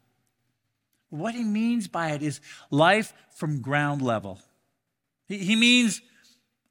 What 1.10 1.36
he 1.36 1.44
means 1.44 1.88
by 1.88 2.12
it 2.12 2.22
is 2.22 2.40
life 2.70 3.14
from 3.36 3.62
ground 3.62 4.02
level. 4.02 4.40
He, 5.28 5.40
he 5.40 5.56
means 5.56 6.02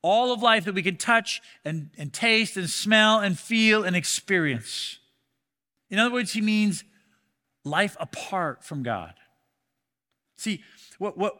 all 0.00 0.32
of 0.32 0.42
life 0.42 0.64
that 0.64 0.74
we 0.74 0.82
can 0.82 0.96
touch 0.96 1.42
and, 1.64 1.90
and 1.98 2.12
taste 2.12 2.56
and 2.56 2.70
smell 2.70 3.18
and 3.18 3.38
feel 3.38 3.84
and 3.84 3.96
experience. 3.96 4.98
In 5.90 5.98
other 5.98 6.12
words, 6.12 6.32
he 6.32 6.40
means 6.40 6.84
life 7.64 7.96
apart 7.98 8.64
from 8.64 8.82
God. 8.82 9.14
See, 10.36 10.62
what, 10.98 11.18
what, 11.18 11.34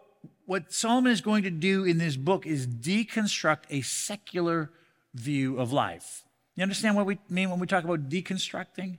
what 0.45 0.73
Solomon 0.73 1.13
is 1.13 1.21
going 1.21 1.45
to 1.45 1.51
do 1.51 1.85
in 1.85 1.99
this 1.99 2.17
book 2.17 2.47
is 2.47 2.67
deconstruct 2.67 3.65
a 3.71 3.81
secular 3.83 4.71
view 5.15 5.59
of 5.59 5.73
life. 5.73 6.25
You 6.59 6.63
understand 6.63 6.97
what 6.97 7.07
we 7.07 7.19
mean 7.29 7.51
when 7.51 7.61
we 7.61 7.69
talk 7.69 7.85
about 7.85 8.09
deconstructing? 8.09 8.99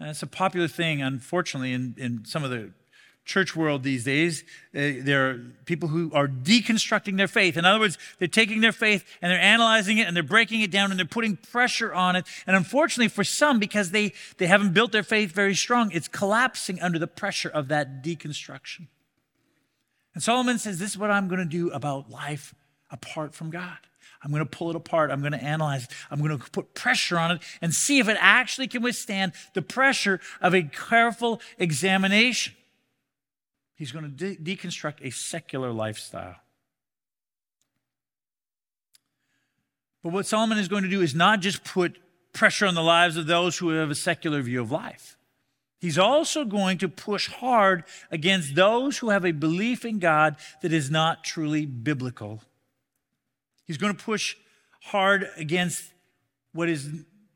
Uh, 0.00 0.04
it's 0.04 0.22
a 0.22 0.26
popular 0.28 0.68
thing, 0.68 1.02
unfortunately, 1.02 1.72
in, 1.72 1.96
in 1.98 2.24
some 2.24 2.44
of 2.44 2.50
the 2.50 2.70
church 3.24 3.56
world 3.56 3.82
these 3.82 4.04
days. 4.04 4.44
Uh, 4.72 5.02
there 5.02 5.28
are 5.28 5.38
people 5.64 5.88
who 5.88 6.12
are 6.14 6.28
deconstructing 6.28 7.16
their 7.16 7.26
faith. 7.26 7.56
In 7.56 7.64
other 7.64 7.80
words, 7.80 7.98
they're 8.20 8.28
taking 8.28 8.60
their 8.60 8.70
faith 8.70 9.04
and 9.20 9.32
they're 9.32 9.40
analyzing 9.40 9.98
it 9.98 10.06
and 10.06 10.14
they're 10.14 10.22
breaking 10.22 10.60
it 10.60 10.70
down 10.70 10.92
and 10.92 10.98
they're 10.98 11.04
putting 11.04 11.36
pressure 11.36 11.92
on 11.92 12.14
it. 12.14 12.24
And 12.46 12.54
unfortunately, 12.54 13.08
for 13.08 13.24
some, 13.24 13.58
because 13.58 13.90
they, 13.90 14.12
they 14.38 14.46
haven't 14.46 14.72
built 14.72 14.92
their 14.92 15.02
faith 15.02 15.32
very 15.32 15.56
strong, 15.56 15.90
it's 15.90 16.06
collapsing 16.06 16.80
under 16.80 17.00
the 17.00 17.08
pressure 17.08 17.50
of 17.50 17.66
that 17.66 18.04
deconstruction. 18.04 18.86
And 20.14 20.22
Solomon 20.22 20.56
says, 20.56 20.78
This 20.78 20.92
is 20.92 20.98
what 20.98 21.10
I'm 21.10 21.26
going 21.26 21.40
to 21.40 21.44
do 21.44 21.68
about 21.70 22.10
life 22.10 22.54
apart 22.92 23.34
from 23.34 23.50
God. 23.50 23.78
I'm 24.22 24.30
going 24.30 24.44
to 24.44 24.46
pull 24.46 24.70
it 24.70 24.76
apart. 24.76 25.10
I'm 25.10 25.20
going 25.20 25.32
to 25.32 25.42
analyze 25.42 25.84
it. 25.84 25.90
I'm 26.10 26.20
going 26.20 26.38
to 26.38 26.50
put 26.50 26.74
pressure 26.74 27.18
on 27.18 27.32
it 27.32 27.42
and 27.60 27.74
see 27.74 27.98
if 27.98 28.08
it 28.08 28.16
actually 28.20 28.68
can 28.68 28.82
withstand 28.82 29.32
the 29.54 29.62
pressure 29.62 30.20
of 30.40 30.54
a 30.54 30.62
careful 30.62 31.40
examination. 31.58 32.54
He's 33.74 33.90
going 33.90 34.04
to 34.04 34.36
de- 34.36 34.56
deconstruct 34.56 35.04
a 35.04 35.10
secular 35.10 35.72
lifestyle. 35.72 36.36
But 40.02 40.12
what 40.12 40.26
Solomon 40.26 40.58
is 40.58 40.68
going 40.68 40.82
to 40.82 40.88
do 40.88 41.00
is 41.00 41.14
not 41.14 41.40
just 41.40 41.64
put 41.64 41.98
pressure 42.32 42.66
on 42.66 42.74
the 42.74 42.82
lives 42.82 43.16
of 43.16 43.26
those 43.26 43.58
who 43.58 43.70
have 43.70 43.90
a 43.90 43.94
secular 43.94 44.42
view 44.42 44.60
of 44.60 44.70
life. 44.70 45.16
He's 45.80 45.98
also 45.98 46.44
going 46.44 46.78
to 46.78 46.88
push 46.88 47.28
hard 47.28 47.82
against 48.10 48.54
those 48.54 48.98
who 48.98 49.10
have 49.10 49.24
a 49.24 49.32
belief 49.32 49.84
in 49.84 49.98
God 49.98 50.36
that 50.62 50.72
is 50.72 50.90
not 50.90 51.24
truly 51.24 51.66
biblical. 51.66 52.40
He's 53.72 53.78
going 53.78 53.96
to 53.96 54.04
push 54.04 54.36
hard 54.82 55.30
against 55.38 55.94
what 56.52 56.68
is 56.68 56.90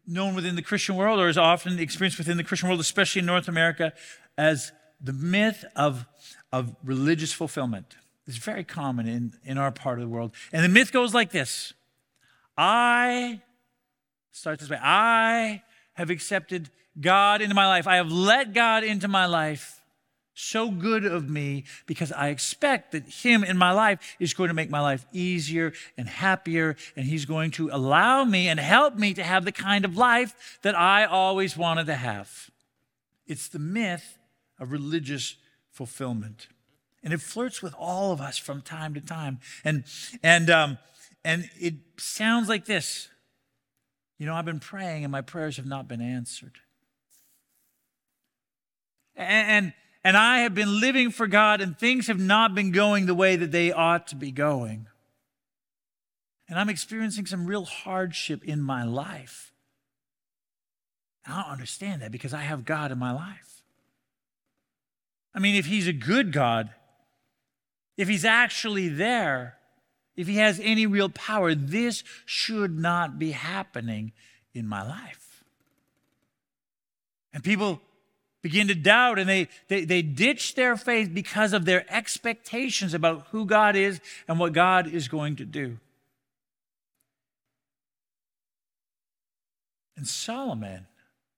known 0.07 0.35
within 0.35 0.55
the 0.55 0.61
Christian 0.61 0.95
world 0.95 1.19
or 1.19 1.31
is 1.31 1.39
often 1.39 1.79
experienced 1.79 2.19
within 2.19 2.37
the 2.37 2.45
Christian 2.45 2.69
world, 2.69 2.79
especially 2.79 3.21
in 3.21 3.27
North 3.27 3.49
America, 3.49 3.95
as 4.37 4.71
the 5.01 5.15
myth 5.15 5.65
of, 5.75 6.05
of 6.53 6.77
religious 6.85 7.33
fulfillment 7.33 7.97
It's 8.27 8.37
very 8.37 8.65
common 8.65 9.09
in, 9.09 9.33
in 9.45 9.57
our 9.57 9.73
part 9.73 9.99
of 9.99 10.03
the 10.03 10.11
world. 10.11 10.33
And 10.53 10.63
the 10.63 10.69
myth 10.69 10.93
goes 10.93 11.15
like 11.15 11.31
this 11.31 11.73
I, 12.59 13.41
start 14.31 14.59
this 14.59 14.69
way, 14.69 14.79
I 14.83 15.63
have 15.95 16.11
accepted 16.11 16.69
God 17.01 17.41
into 17.41 17.55
my 17.55 17.67
life. 17.67 17.87
I 17.87 17.97
have 17.97 18.13
let 18.13 18.53
God 18.53 18.85
into 18.85 19.09
my 19.09 19.25
life 19.25 19.76
so 20.37 20.71
good 20.71 21.05
of 21.05 21.29
me 21.29 21.65
because 21.87 22.13
I 22.13 22.29
expect 22.29 22.93
that 22.93 23.09
Him 23.09 23.43
in 23.43 23.57
my 23.57 23.73
life 23.73 24.17
is 24.21 24.35
going 24.35 24.49
to 24.49 24.55
make 24.55 24.71
my 24.71 24.81
life 24.81 25.07
easier 25.13 25.73
and 25.97 26.09
happier, 26.09 26.77
and 26.95 27.07
He's 27.07 27.25
going 27.25 27.51
to 27.53 27.71
allow 27.73 28.25
me 28.25 28.49
and 28.49 28.61
help 28.61 28.97
me 28.97 29.15
to 29.15 29.25
have 29.25 29.45
the 29.45 29.53
kind 29.53 29.85
of 29.85 29.97
life 29.97 30.59
that 30.63 30.79
I 30.79 31.05
always 31.07 31.57
wanted 31.57 31.87
to 31.87 31.95
have. 31.95 32.51
It's 33.27 33.49
the 33.49 33.59
myth 33.59 34.19
of 34.61 34.73
religious 34.73 35.37
fulfillment. 35.73 36.49
And 37.03 37.13
it 37.13 37.21
flirts 37.21 37.63
with 37.63 37.75
all 37.79 38.13
of 38.13 38.21
us 38.21 38.37
from 38.37 38.63
time 38.63 38.95
to 38.95 39.01
time. 39.01 39.39
And, 39.65 39.85
and, 40.23 40.51
um, 40.51 40.79
and 41.25 41.49
it 41.59 41.75
sounds 41.99 42.49
like 42.49 42.67
this 42.67 43.09
You 44.19 44.27
know, 44.27 44.35
I've 44.35 44.45
been 44.45 44.61
praying 44.61 45.05
and 45.05 45.13
my 45.13 45.21
prayers 45.23 45.57
have 45.57 45.67
not 45.67 45.89
been 45.89 46.01
answered. 46.01 46.59
And, 49.15 49.51
and 49.51 49.73
I 50.15 50.41
have 50.41 50.55
been 50.55 50.79
living 50.79 51.11
for 51.11 51.27
God 51.27 51.63
and 51.63 51.79
things 51.79 52.09
have 52.09 52.21
not 52.21 52.55
been 52.55 52.71
going 52.71 53.07
the 53.07 53.15
way 53.15 53.37
that 53.37 53.51
they 53.51 53.73
ought 53.73 54.09
to 54.09 54.15
be 54.15 54.31
going. 54.31 54.89
And 56.49 56.59
I'm 56.59 56.69
experiencing 56.69 57.25
some 57.25 57.47
real 57.47 57.65
hardship 57.65 58.45
in 58.45 58.61
my 58.61 58.85
life. 58.85 59.53
I 61.27 61.43
don't 61.43 61.51
understand 61.51 62.03
that 62.03 62.13
because 62.13 62.35
I 62.35 62.43
have 62.43 62.65
God 62.67 62.93
in 62.93 62.99
my 62.99 63.13
life. 63.13 63.63
I 65.35 65.41
mean, 65.41 65.57
if 65.57 65.67
he's 65.67 65.89
a 65.89 65.93
good 65.93 66.31
God, 66.31 66.71
if 67.97 68.07
he's 68.07 68.25
actually 68.25 68.89
there, 68.89 69.57
if 70.17 70.29
he 70.29 70.37
has 70.37 70.61
any 70.63 70.87
real 70.87 71.09
power, 71.09 71.55
this 71.55 72.05
should 72.25 72.79
not 72.79 73.19
be 73.19 73.33
happening 73.33 74.13
in 74.55 74.67
my 74.67 74.87
life. 74.87 75.45
And 77.33 77.43
people 77.43 77.81
begin 78.47 78.69
to 78.69 78.77
doubt 78.77 79.19
and 79.19 79.29
they, 79.29 79.49
they, 79.67 79.85
they 79.85 80.03
ditch 80.03 80.55
their 80.55 80.77
faith 80.77 81.13
because 81.13 81.53
of 81.53 81.65
their 81.65 81.85
expectations 81.93 82.95
about 82.95 83.27
who 83.33 83.45
God 83.45 83.75
is 83.75 84.01
and 84.29 84.39
what 84.39 84.53
God 84.53 84.87
is 84.87 85.09
going 85.09 85.35
to 85.35 85.45
do. 85.45 85.79
And 89.97 90.07
Solomon 90.07 90.87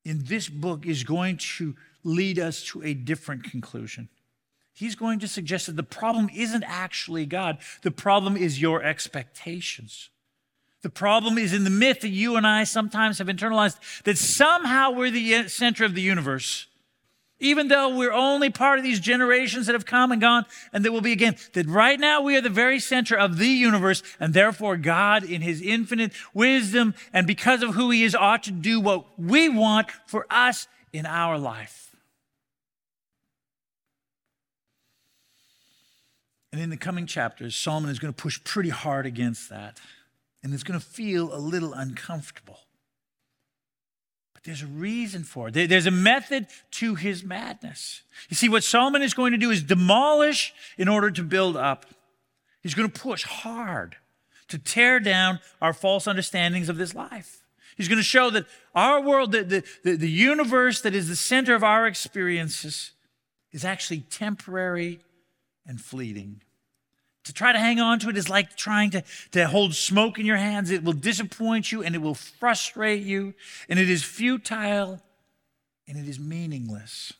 in 0.04 0.24
this 0.24 0.50
book 0.50 0.84
is 0.84 1.02
going 1.02 1.38
to 1.38 1.74
lead 2.04 2.38
us 2.38 2.62
to 2.64 2.82
a 2.82 2.92
different 2.92 3.42
conclusion. 3.42 4.10
He's 4.74 4.94
going 4.94 5.18
to 5.20 5.28
suggest 5.28 5.64
that 5.64 5.76
the 5.76 5.82
problem 5.82 6.28
isn't 6.34 6.64
actually 6.64 7.24
God, 7.24 7.56
the 7.80 7.90
problem 7.90 8.36
is 8.36 8.60
your 8.60 8.82
expectations. 8.82 10.10
The 10.82 10.90
problem 10.90 11.38
is 11.38 11.54
in 11.54 11.64
the 11.64 11.70
myth 11.70 12.02
that 12.02 12.10
you 12.10 12.36
and 12.36 12.46
I 12.46 12.64
sometimes 12.64 13.16
have 13.16 13.28
internalized 13.28 14.02
that 14.02 14.18
somehow 14.18 14.90
we're 14.90 15.10
the 15.10 15.48
center 15.48 15.86
of 15.86 15.94
the 15.94 16.02
universe. 16.02 16.66
Even 17.40 17.68
though 17.68 17.96
we're 17.96 18.12
only 18.12 18.50
part 18.50 18.78
of 18.78 18.84
these 18.84 18.98
generations 18.98 19.66
that 19.66 19.74
have 19.74 19.86
come 19.86 20.10
and 20.10 20.20
gone 20.20 20.44
and 20.72 20.84
that 20.84 20.90
will 20.90 21.00
be 21.00 21.12
again, 21.12 21.36
that 21.52 21.66
right 21.66 21.98
now 21.98 22.20
we 22.20 22.36
are 22.36 22.40
the 22.40 22.50
very 22.50 22.80
center 22.80 23.16
of 23.16 23.38
the 23.38 23.46
universe 23.46 24.02
and 24.18 24.34
therefore 24.34 24.76
God 24.76 25.22
in 25.22 25.40
his 25.40 25.62
infinite 25.62 26.12
wisdom 26.34 26.94
and 27.12 27.26
because 27.26 27.62
of 27.62 27.74
who 27.74 27.90
he 27.90 28.02
is 28.02 28.14
ought 28.14 28.42
to 28.44 28.50
do 28.50 28.80
what 28.80 29.06
we 29.18 29.48
want 29.48 29.90
for 30.06 30.26
us 30.30 30.66
in 30.92 31.06
our 31.06 31.38
life. 31.38 31.88
And 36.52 36.60
in 36.60 36.70
the 36.70 36.76
coming 36.76 37.06
chapters, 37.06 37.54
Solomon 37.54 37.90
is 37.90 37.98
going 37.98 38.12
to 38.12 38.20
push 38.20 38.42
pretty 38.42 38.70
hard 38.70 39.06
against 39.06 39.50
that. 39.50 39.78
And 40.42 40.54
it's 40.54 40.62
going 40.62 40.78
to 40.78 40.84
feel 40.84 41.34
a 41.34 41.38
little 41.38 41.74
uncomfortable. 41.74 42.60
But 44.38 44.44
there's 44.44 44.62
a 44.62 44.68
reason 44.68 45.24
for 45.24 45.48
it. 45.48 45.68
There's 45.68 45.86
a 45.86 45.90
method 45.90 46.46
to 46.72 46.94
his 46.94 47.24
madness. 47.24 48.02
You 48.28 48.36
see, 48.36 48.48
what 48.48 48.62
Solomon 48.62 49.02
is 49.02 49.12
going 49.12 49.32
to 49.32 49.36
do 49.36 49.50
is 49.50 49.64
demolish 49.64 50.54
in 50.76 50.86
order 50.86 51.10
to 51.10 51.24
build 51.24 51.56
up. 51.56 51.86
He's 52.62 52.74
going 52.74 52.88
to 52.88 53.00
push 53.00 53.24
hard 53.24 53.96
to 54.46 54.56
tear 54.56 55.00
down 55.00 55.40
our 55.60 55.72
false 55.72 56.06
understandings 56.06 56.68
of 56.68 56.76
this 56.76 56.94
life. 56.94 57.42
He's 57.76 57.88
going 57.88 57.98
to 57.98 58.04
show 58.04 58.30
that 58.30 58.46
our 58.76 59.00
world, 59.00 59.32
the, 59.32 59.64
the, 59.82 59.96
the 59.96 60.08
universe 60.08 60.82
that 60.82 60.94
is 60.94 61.08
the 61.08 61.16
center 61.16 61.56
of 61.56 61.64
our 61.64 61.88
experiences, 61.88 62.92
is 63.50 63.64
actually 63.64 64.02
temporary 64.02 65.00
and 65.66 65.80
fleeting. 65.80 66.42
To 67.28 67.34
try 67.34 67.52
to 67.52 67.58
hang 67.58 67.78
on 67.78 67.98
to 67.98 68.08
it 68.08 68.16
is 68.16 68.30
like 68.30 68.56
trying 68.56 68.88
to, 68.92 69.04
to 69.32 69.46
hold 69.46 69.74
smoke 69.74 70.18
in 70.18 70.24
your 70.24 70.38
hands. 70.38 70.70
It 70.70 70.82
will 70.82 70.94
disappoint 70.94 71.70
you 71.70 71.82
and 71.82 71.94
it 71.94 71.98
will 71.98 72.14
frustrate 72.14 73.02
you, 73.02 73.34
and 73.68 73.78
it 73.78 73.90
is 73.90 74.02
futile 74.02 75.02
and 75.86 75.98
it 75.98 76.08
is 76.08 76.18
meaningless. 76.18 77.12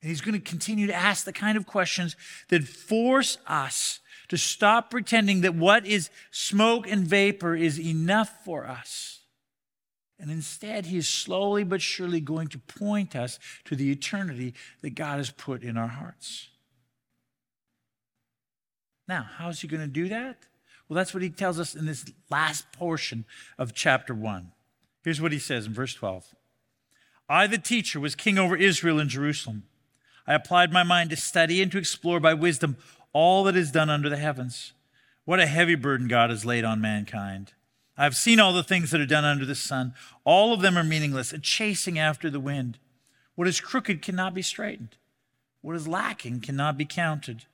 And 0.00 0.10
he's 0.10 0.20
going 0.20 0.40
to 0.40 0.48
continue 0.48 0.86
to 0.86 0.94
ask 0.94 1.24
the 1.24 1.32
kind 1.32 1.56
of 1.56 1.66
questions 1.66 2.14
that 2.46 2.62
force 2.62 3.38
us 3.48 3.98
to 4.28 4.36
stop 4.36 4.92
pretending 4.92 5.40
that 5.40 5.56
what 5.56 5.84
is 5.84 6.08
smoke 6.30 6.86
and 6.88 7.04
vapor 7.04 7.56
is 7.56 7.80
enough 7.80 8.44
for 8.44 8.64
us. 8.64 9.22
And 10.20 10.30
instead, 10.30 10.86
he 10.86 10.98
is 10.98 11.08
slowly 11.08 11.64
but 11.64 11.82
surely 11.82 12.20
going 12.20 12.46
to 12.48 12.60
point 12.60 13.16
us 13.16 13.40
to 13.64 13.74
the 13.74 13.90
eternity 13.90 14.54
that 14.82 14.94
God 14.94 15.16
has 15.16 15.32
put 15.32 15.64
in 15.64 15.76
our 15.76 15.88
hearts. 15.88 16.46
Now, 19.08 19.28
how 19.38 19.48
is 19.48 19.60
he 19.60 19.68
going 19.68 19.82
to 19.82 19.86
do 19.86 20.08
that? 20.08 20.36
Well, 20.88 20.96
that's 20.96 21.14
what 21.14 21.22
he 21.22 21.30
tells 21.30 21.58
us 21.58 21.74
in 21.74 21.86
this 21.86 22.04
last 22.30 22.70
portion 22.72 23.24
of 23.58 23.74
chapter 23.74 24.14
1. 24.14 24.52
Here's 25.02 25.20
what 25.20 25.32
he 25.32 25.38
says 25.38 25.66
in 25.66 25.72
verse 25.72 25.94
12 25.94 26.34
I, 27.28 27.46
the 27.46 27.58
teacher, 27.58 27.98
was 27.98 28.14
king 28.14 28.38
over 28.38 28.56
Israel 28.56 28.98
and 28.98 29.10
Jerusalem. 29.10 29.64
I 30.26 30.34
applied 30.34 30.72
my 30.72 30.82
mind 30.82 31.10
to 31.10 31.16
study 31.16 31.62
and 31.62 31.70
to 31.72 31.78
explore 31.78 32.20
by 32.20 32.34
wisdom 32.34 32.76
all 33.12 33.44
that 33.44 33.56
is 33.56 33.70
done 33.70 33.90
under 33.90 34.08
the 34.08 34.16
heavens. 34.16 34.72
What 35.24 35.40
a 35.40 35.46
heavy 35.46 35.74
burden 35.74 36.08
God 36.08 36.30
has 36.30 36.44
laid 36.44 36.64
on 36.64 36.80
mankind. 36.80 37.52
I 37.96 38.04
have 38.04 38.14
seen 38.14 38.38
all 38.38 38.52
the 38.52 38.62
things 38.62 38.90
that 38.90 39.00
are 39.00 39.06
done 39.06 39.24
under 39.24 39.46
the 39.46 39.54
sun. 39.54 39.94
All 40.24 40.52
of 40.52 40.60
them 40.60 40.76
are 40.76 40.84
meaningless, 40.84 41.32
a 41.32 41.38
chasing 41.38 41.98
after 41.98 42.28
the 42.28 42.40
wind. 42.40 42.78
What 43.34 43.48
is 43.48 43.60
crooked 43.60 44.02
cannot 44.02 44.34
be 44.34 44.42
straightened. 44.42 44.96
What 45.62 45.76
is 45.76 45.88
lacking 45.88 46.40
cannot 46.40 46.76
be 46.76 46.84
counted. 46.84 47.46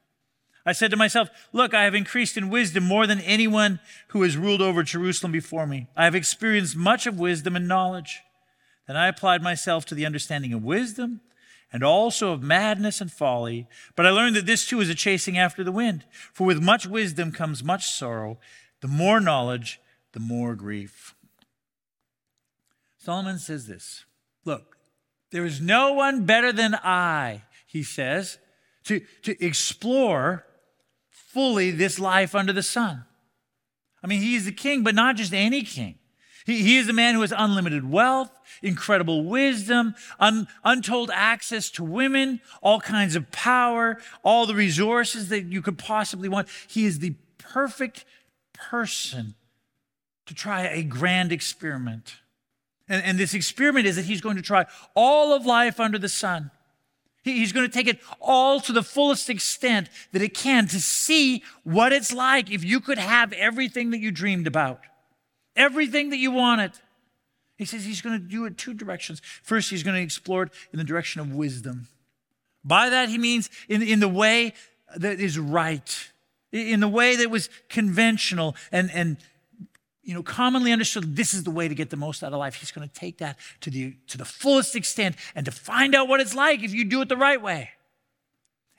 I 0.64 0.72
said 0.72 0.90
to 0.92 0.96
myself, 0.96 1.28
Look, 1.52 1.74
I 1.74 1.84
have 1.84 1.94
increased 1.94 2.36
in 2.36 2.50
wisdom 2.50 2.84
more 2.84 3.06
than 3.06 3.20
anyone 3.20 3.80
who 4.08 4.22
has 4.22 4.36
ruled 4.36 4.62
over 4.62 4.82
Jerusalem 4.82 5.32
before 5.32 5.66
me. 5.66 5.88
I 5.96 6.04
have 6.04 6.14
experienced 6.14 6.76
much 6.76 7.06
of 7.06 7.18
wisdom 7.18 7.56
and 7.56 7.66
knowledge. 7.66 8.20
Then 8.86 8.96
I 8.96 9.08
applied 9.08 9.42
myself 9.42 9.84
to 9.86 9.94
the 9.94 10.06
understanding 10.06 10.52
of 10.52 10.62
wisdom 10.62 11.20
and 11.72 11.82
also 11.82 12.32
of 12.32 12.42
madness 12.42 13.00
and 13.00 13.10
folly. 13.10 13.66
But 13.96 14.06
I 14.06 14.10
learned 14.10 14.36
that 14.36 14.46
this 14.46 14.66
too 14.66 14.80
is 14.80 14.88
a 14.88 14.94
chasing 14.94 15.38
after 15.38 15.64
the 15.64 15.72
wind. 15.72 16.04
For 16.32 16.46
with 16.46 16.62
much 16.62 16.86
wisdom 16.86 17.32
comes 17.32 17.64
much 17.64 17.90
sorrow. 17.90 18.38
The 18.80 18.88
more 18.88 19.20
knowledge, 19.20 19.80
the 20.12 20.20
more 20.20 20.54
grief. 20.54 21.14
Solomon 22.98 23.38
says 23.38 23.66
this 23.66 24.04
Look, 24.44 24.76
there 25.30 25.44
is 25.44 25.60
no 25.60 25.92
one 25.92 26.24
better 26.24 26.52
than 26.52 26.74
I, 26.74 27.42
he 27.66 27.82
says, 27.82 28.38
to, 28.84 29.00
to 29.22 29.44
explore 29.44 30.44
fully 31.32 31.70
this 31.70 31.98
life 31.98 32.34
under 32.34 32.52
the 32.52 32.62
sun. 32.62 33.04
I 34.02 34.06
mean, 34.06 34.20
he 34.20 34.34
is 34.34 34.44
the 34.44 34.52
king, 34.52 34.82
but 34.82 34.94
not 34.94 35.16
just 35.16 35.32
any 35.32 35.62
king. 35.62 35.98
He, 36.44 36.62
he 36.62 36.76
is 36.76 36.88
a 36.88 36.92
man 36.92 37.14
who 37.14 37.20
has 37.20 37.32
unlimited 37.36 37.90
wealth, 37.90 38.30
incredible 38.62 39.24
wisdom, 39.24 39.94
un, 40.18 40.48
untold 40.64 41.10
access 41.12 41.70
to 41.70 41.84
women, 41.84 42.40
all 42.62 42.80
kinds 42.80 43.14
of 43.14 43.30
power, 43.30 43.98
all 44.22 44.46
the 44.46 44.54
resources 44.54 45.28
that 45.28 45.44
you 45.44 45.62
could 45.62 45.78
possibly 45.78 46.28
want. 46.28 46.48
He 46.66 46.84
is 46.84 46.98
the 46.98 47.14
perfect 47.38 48.04
person 48.52 49.34
to 50.26 50.34
try 50.34 50.66
a 50.66 50.82
grand 50.82 51.32
experiment. 51.32 52.16
And, 52.88 53.04
and 53.04 53.18
this 53.18 53.34
experiment 53.34 53.86
is 53.86 53.96
that 53.96 54.04
he's 54.04 54.20
going 54.20 54.36
to 54.36 54.42
try 54.42 54.66
all 54.94 55.32
of 55.32 55.46
life 55.46 55.78
under 55.80 55.98
the 55.98 56.08
sun. 56.08 56.50
He's 57.22 57.52
going 57.52 57.66
to 57.66 57.72
take 57.72 57.86
it 57.86 58.00
all 58.20 58.60
to 58.60 58.72
the 58.72 58.82
fullest 58.82 59.30
extent 59.30 59.88
that 60.12 60.22
it 60.22 60.34
can 60.34 60.66
to 60.68 60.80
see 60.80 61.42
what 61.62 61.92
it's 61.92 62.12
like 62.12 62.50
if 62.50 62.64
you 62.64 62.80
could 62.80 62.98
have 62.98 63.32
everything 63.32 63.90
that 63.90 64.00
you 64.00 64.10
dreamed 64.10 64.46
about 64.46 64.80
everything 65.56 66.10
that 66.10 66.18
you 66.18 66.30
wanted. 66.30 66.72
He 67.56 67.64
says 67.64 67.84
he's 67.84 68.00
going 68.00 68.18
to 68.18 68.26
do 68.26 68.44
it 68.46 68.58
two 68.58 68.74
directions. 68.74 69.20
First, 69.42 69.70
he's 69.70 69.82
going 69.82 69.96
to 69.96 70.02
explore 70.02 70.44
it 70.44 70.52
in 70.72 70.78
the 70.78 70.84
direction 70.84 71.20
of 71.20 71.32
wisdom. 71.32 71.88
By 72.64 72.88
that, 72.88 73.08
he 73.08 73.18
means 73.18 73.50
in, 73.68 73.82
in 73.82 74.00
the 74.00 74.08
way 74.08 74.54
that 74.96 75.20
is 75.20 75.38
right, 75.38 76.10
in 76.50 76.80
the 76.80 76.88
way 76.88 77.16
that 77.16 77.30
was 77.30 77.48
conventional 77.68 78.56
and, 78.70 78.90
and 78.92 79.16
you 80.02 80.14
know, 80.14 80.22
commonly 80.22 80.72
understood, 80.72 81.14
this 81.14 81.32
is 81.32 81.44
the 81.44 81.50
way 81.50 81.68
to 81.68 81.74
get 81.74 81.90
the 81.90 81.96
most 81.96 82.22
out 82.24 82.32
of 82.32 82.38
life. 82.38 82.56
He's 82.56 82.72
going 82.72 82.88
to 82.88 82.94
take 82.94 83.18
that 83.18 83.38
to 83.60 83.70
the, 83.70 83.96
to 84.08 84.18
the 84.18 84.24
fullest 84.24 84.74
extent 84.74 85.16
and 85.34 85.44
to 85.44 85.52
find 85.52 85.94
out 85.94 86.08
what 86.08 86.20
it's 86.20 86.34
like 86.34 86.62
if 86.62 86.74
you 86.74 86.84
do 86.84 87.00
it 87.02 87.08
the 87.08 87.16
right 87.16 87.40
way. 87.40 87.70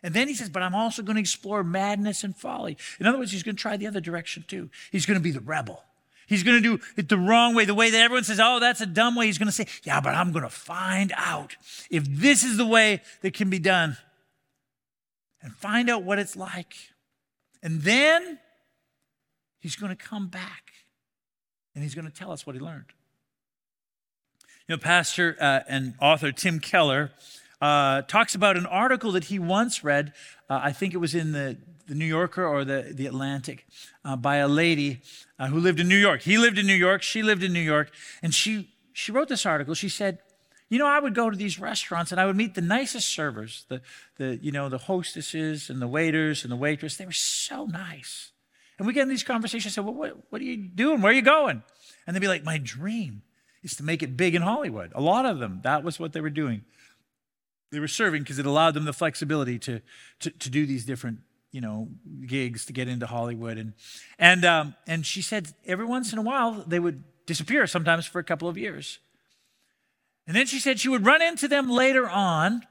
And 0.04 0.14
then 0.14 0.28
he 0.28 0.34
says, 0.34 0.50
but 0.50 0.62
I'm 0.62 0.76
also 0.76 1.02
going 1.02 1.16
to 1.16 1.22
explore 1.22 1.64
madness 1.64 2.26
and 2.26 2.36
folly. 2.36 2.78
In 3.00 3.08
other 3.08 3.18
words, 3.18 3.32
he's 3.32 3.44
going 3.44 3.56
to 3.56 3.62
try 3.62 3.78
the 3.78 3.88
other 3.88 4.02
direction 4.02 4.44
too. 4.46 4.70
He's 4.92 5.06
going 5.06 5.18
to 5.18 5.24
be 5.24 5.32
the 5.32 5.40
rebel. 5.40 5.82
He's 6.28 6.44
going 6.44 6.62
to 6.62 6.78
do 6.78 6.84
it 6.98 7.08
the 7.08 7.18
wrong 7.18 7.56
way, 7.56 7.64
the 7.64 7.74
way 7.74 7.90
that 7.90 8.02
everyone 8.02 8.26
says, 8.26 8.40
oh, 8.42 8.60
that's 8.60 8.82
a 8.82 8.86
dumb 8.86 9.16
way. 9.16 9.28
He's 9.28 9.38
going 9.38 9.48
to 9.48 9.54
say, 9.54 9.68
yeah, 9.84 10.02
but 10.02 10.16
I'm 10.16 10.34
going 10.34 10.44
to 10.44 10.50
find 10.50 11.14
out 11.16 11.56
if 11.90 12.04
this 12.06 12.44
is 12.44 12.58
the 12.58 12.66
way 12.66 13.02
that 13.22 13.34
can 13.34 13.50
be 13.50 13.60
done 13.60 13.98
and 15.42 15.54
find 15.54 15.90
out 15.90 16.04
what 16.04 16.20
it's 16.20 16.36
like. 16.36 16.76
And 17.62 17.82
then 17.82 18.40
he's 19.60 19.78
going 19.78 19.96
to 19.96 20.02
come 20.02 20.28
back 20.28 20.73
and 21.76 21.84
he's 21.84 21.96
going 21.96 22.10
to 22.10 22.14
tell 22.14 22.32
us 22.32 22.46
what 22.46 22.56
he 22.56 22.62
learned. 22.62 22.94
You 24.68 24.76
know, 24.76 24.80
pastor 24.80 25.36
uh, 25.40 25.62
and 25.68 25.96
author 26.00 26.32
Tim 26.32 26.60
Keller 26.60 27.12
uh, 27.62 28.04
talks 28.04 28.36
about 28.36 28.58
an 28.58 28.66
article 28.66 29.12
that 29.12 29.26
he 29.26 29.40
once 29.40 29.84
read. 29.84 30.14
Uh, 30.50 30.60
I 30.64 30.72
think 30.72 30.94
it 30.94 30.98
was 30.98 31.14
in 31.16 31.32
the 31.32 31.58
the 31.88 31.96
New 31.96 32.06
Yorker 32.06 32.46
or 32.46 32.64
the, 32.66 32.92
the 32.94 33.06
Atlantic 33.06 33.66
uh, 34.06 34.16
by 34.16 34.38
a 34.38 34.48
lady 34.48 35.02
uh, 35.40 35.48
who 35.48 35.60
lived 35.60 35.80
in 35.80 35.88
New 35.88 35.98
York. 35.98 36.22
He 36.22 36.38
lived 36.38 36.58
in 36.58 36.66
New 36.66 36.74
York, 36.74 37.02
she 37.02 37.24
lived 37.24 37.44
in 37.44 37.54
New 37.54 37.60
York, 37.62 37.92
and 38.22 38.34
she, 38.34 38.70
she 38.94 39.12
wrote 39.12 39.28
this 39.28 39.46
article. 39.46 39.74
She 39.74 39.90
said, 39.90 40.20
you 40.70 40.80
know, 40.80 40.88
I 40.88 41.00
would 41.00 41.14
go 41.14 41.30
to 41.30 41.38
these 41.38 41.60
restaurants 41.60 42.12
and 42.12 42.20
I 42.20 42.26
would 42.26 42.36
meet 42.36 42.56
the 42.56 42.62
nicest 42.62 43.10
servers, 43.10 43.66
the, 43.70 43.82
the 44.18 44.40
you 44.42 44.52
know, 44.52 44.70
the 44.70 44.78
hostesses 44.78 45.70
and 45.70 45.82
the 45.82 45.88
waiters 45.88 46.44
and 46.44 46.52
the 46.52 46.56
waitress. 46.58 46.98
They 46.98 47.06
were 47.06 47.12
so 47.12 47.66
nice. 47.66 48.32
And 48.84 48.88
we 48.90 48.94
get 48.94 49.04
in 49.04 49.08
these 49.08 49.24
conversations, 49.24 49.76
said, 49.76 49.86
well, 49.86 49.94
what, 49.94 50.18
what 50.30 50.42
are 50.42 50.44
you 50.44 50.58
doing? 50.58 51.02
Where 51.02 51.14
are 51.14 51.16
you 51.16 51.22
going? 51.22 51.64
And 52.06 52.14
they'd 52.14 52.20
be 52.20 52.28
like, 52.28 52.44
my 52.44 52.58
dream 52.58 53.22
is 53.64 53.78
to 53.78 53.84
make 53.84 54.04
it 54.04 54.18
big 54.18 54.36
in 54.36 54.42
Hollywood. 54.42 54.92
A 54.94 55.00
lot 55.00 55.26
of 55.26 55.40
them, 55.40 55.62
that 55.64 55.86
was 55.86 56.02
what 56.02 56.12
they 56.12 56.20
were 56.20 56.30
doing. 56.30 56.66
They 57.72 57.80
were 57.80 57.88
serving 57.88 58.24
because 58.24 58.40
it 58.40 58.46
allowed 58.46 58.74
them 58.74 58.84
the 58.84 58.92
flexibility 58.92 59.58
to, 59.60 59.80
to, 60.20 60.32
to 60.32 60.50
do 60.50 60.66
these 60.66 60.84
different 60.84 61.20
you 61.54 61.62
know, 61.62 61.88
gigs 62.26 62.66
to 62.66 62.74
get 62.74 62.90
into 62.90 63.08
Hollywood. 63.08 63.58
And, 63.58 63.72
and, 64.20 64.44
um, 64.44 64.76
and 64.86 65.06
she 65.06 65.22
said 65.22 65.54
every 65.66 65.86
once 65.86 66.12
in 66.12 66.20
a 66.20 66.22
while 66.22 66.66
they 66.68 66.82
would 66.82 67.06
disappear, 67.26 67.66
sometimes 67.68 68.06
for 68.06 68.20
a 68.20 68.24
couple 68.26 68.50
of 68.50 68.58
years. 68.58 69.00
And 70.28 70.36
then 70.36 70.46
she 70.46 70.60
said 70.60 70.82
she 70.82 70.90
would 70.90 71.06
run 71.06 71.22
into 71.22 71.48
them 71.48 71.70
later 71.70 72.10
on. 72.10 72.64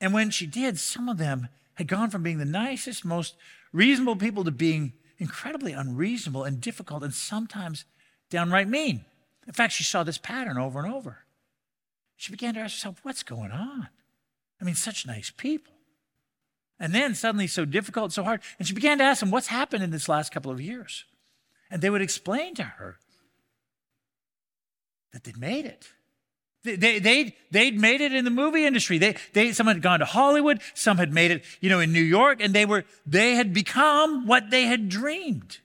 And 0.00 0.14
when 0.14 0.30
she 0.30 0.46
did, 0.46 0.78
some 0.78 1.08
of 1.08 1.18
them 1.18 1.48
had 1.74 1.88
gone 1.88 2.10
from 2.10 2.22
being 2.22 2.38
the 2.38 2.44
nicest, 2.44 3.04
most 3.04 3.34
reasonable 3.72 4.14
people 4.14 4.44
to 4.44 4.52
being 4.52 4.92
incredibly 5.24 5.72
unreasonable 5.72 6.44
and 6.44 6.60
difficult 6.60 7.02
and 7.02 7.14
sometimes 7.14 7.86
downright 8.28 8.68
mean. 8.68 9.06
In 9.46 9.54
fact, 9.54 9.72
she 9.72 9.82
saw 9.82 10.02
this 10.02 10.18
pattern 10.18 10.58
over 10.58 10.78
and 10.78 10.92
over. 10.92 11.24
She 12.16 12.30
began 12.30 12.52
to 12.54 12.60
ask 12.60 12.74
herself, 12.74 13.00
what's 13.02 13.22
going 13.22 13.50
on? 13.50 13.88
I 14.60 14.64
mean, 14.64 14.74
such 14.74 15.06
nice 15.06 15.32
people. 15.34 15.72
And 16.78 16.94
then 16.94 17.14
suddenly 17.14 17.46
so 17.46 17.64
difficult, 17.64 18.12
so 18.12 18.22
hard. 18.22 18.40
And 18.58 18.68
she 18.68 18.74
began 18.74 18.98
to 18.98 19.04
ask 19.04 19.20
them, 19.20 19.30
What's 19.30 19.46
happened 19.46 19.82
in 19.82 19.90
this 19.90 20.08
last 20.08 20.32
couple 20.32 20.50
of 20.50 20.60
years? 20.60 21.04
And 21.70 21.80
they 21.80 21.88
would 21.88 22.02
explain 22.02 22.54
to 22.56 22.64
her 22.64 22.98
that 25.12 25.24
they'd 25.24 25.38
made 25.38 25.64
it. 25.64 25.88
They, 26.64 26.98
they, 26.98 27.36
they'd, 27.50 27.78
made 27.78 28.00
it 28.00 28.14
in 28.14 28.24
the 28.24 28.30
movie 28.30 28.64
industry. 28.64 28.96
They, 28.96 29.16
they, 29.34 29.52
some 29.52 29.66
had 29.66 29.82
gone 29.82 29.98
to 29.98 30.06
Hollywood, 30.06 30.62
some 30.72 30.96
had 30.96 31.12
made 31.12 31.30
it, 31.30 31.44
you 31.60 31.68
know, 31.68 31.78
in 31.78 31.92
New 31.92 32.02
York, 32.02 32.40
and 32.40 32.54
they 32.54 32.64
were, 32.64 32.84
they 33.06 33.34
had 33.34 33.52
become 33.52 34.26
what 34.26 34.50
they 34.50 34.64
had 34.64 34.88
dreamed. 34.88 35.58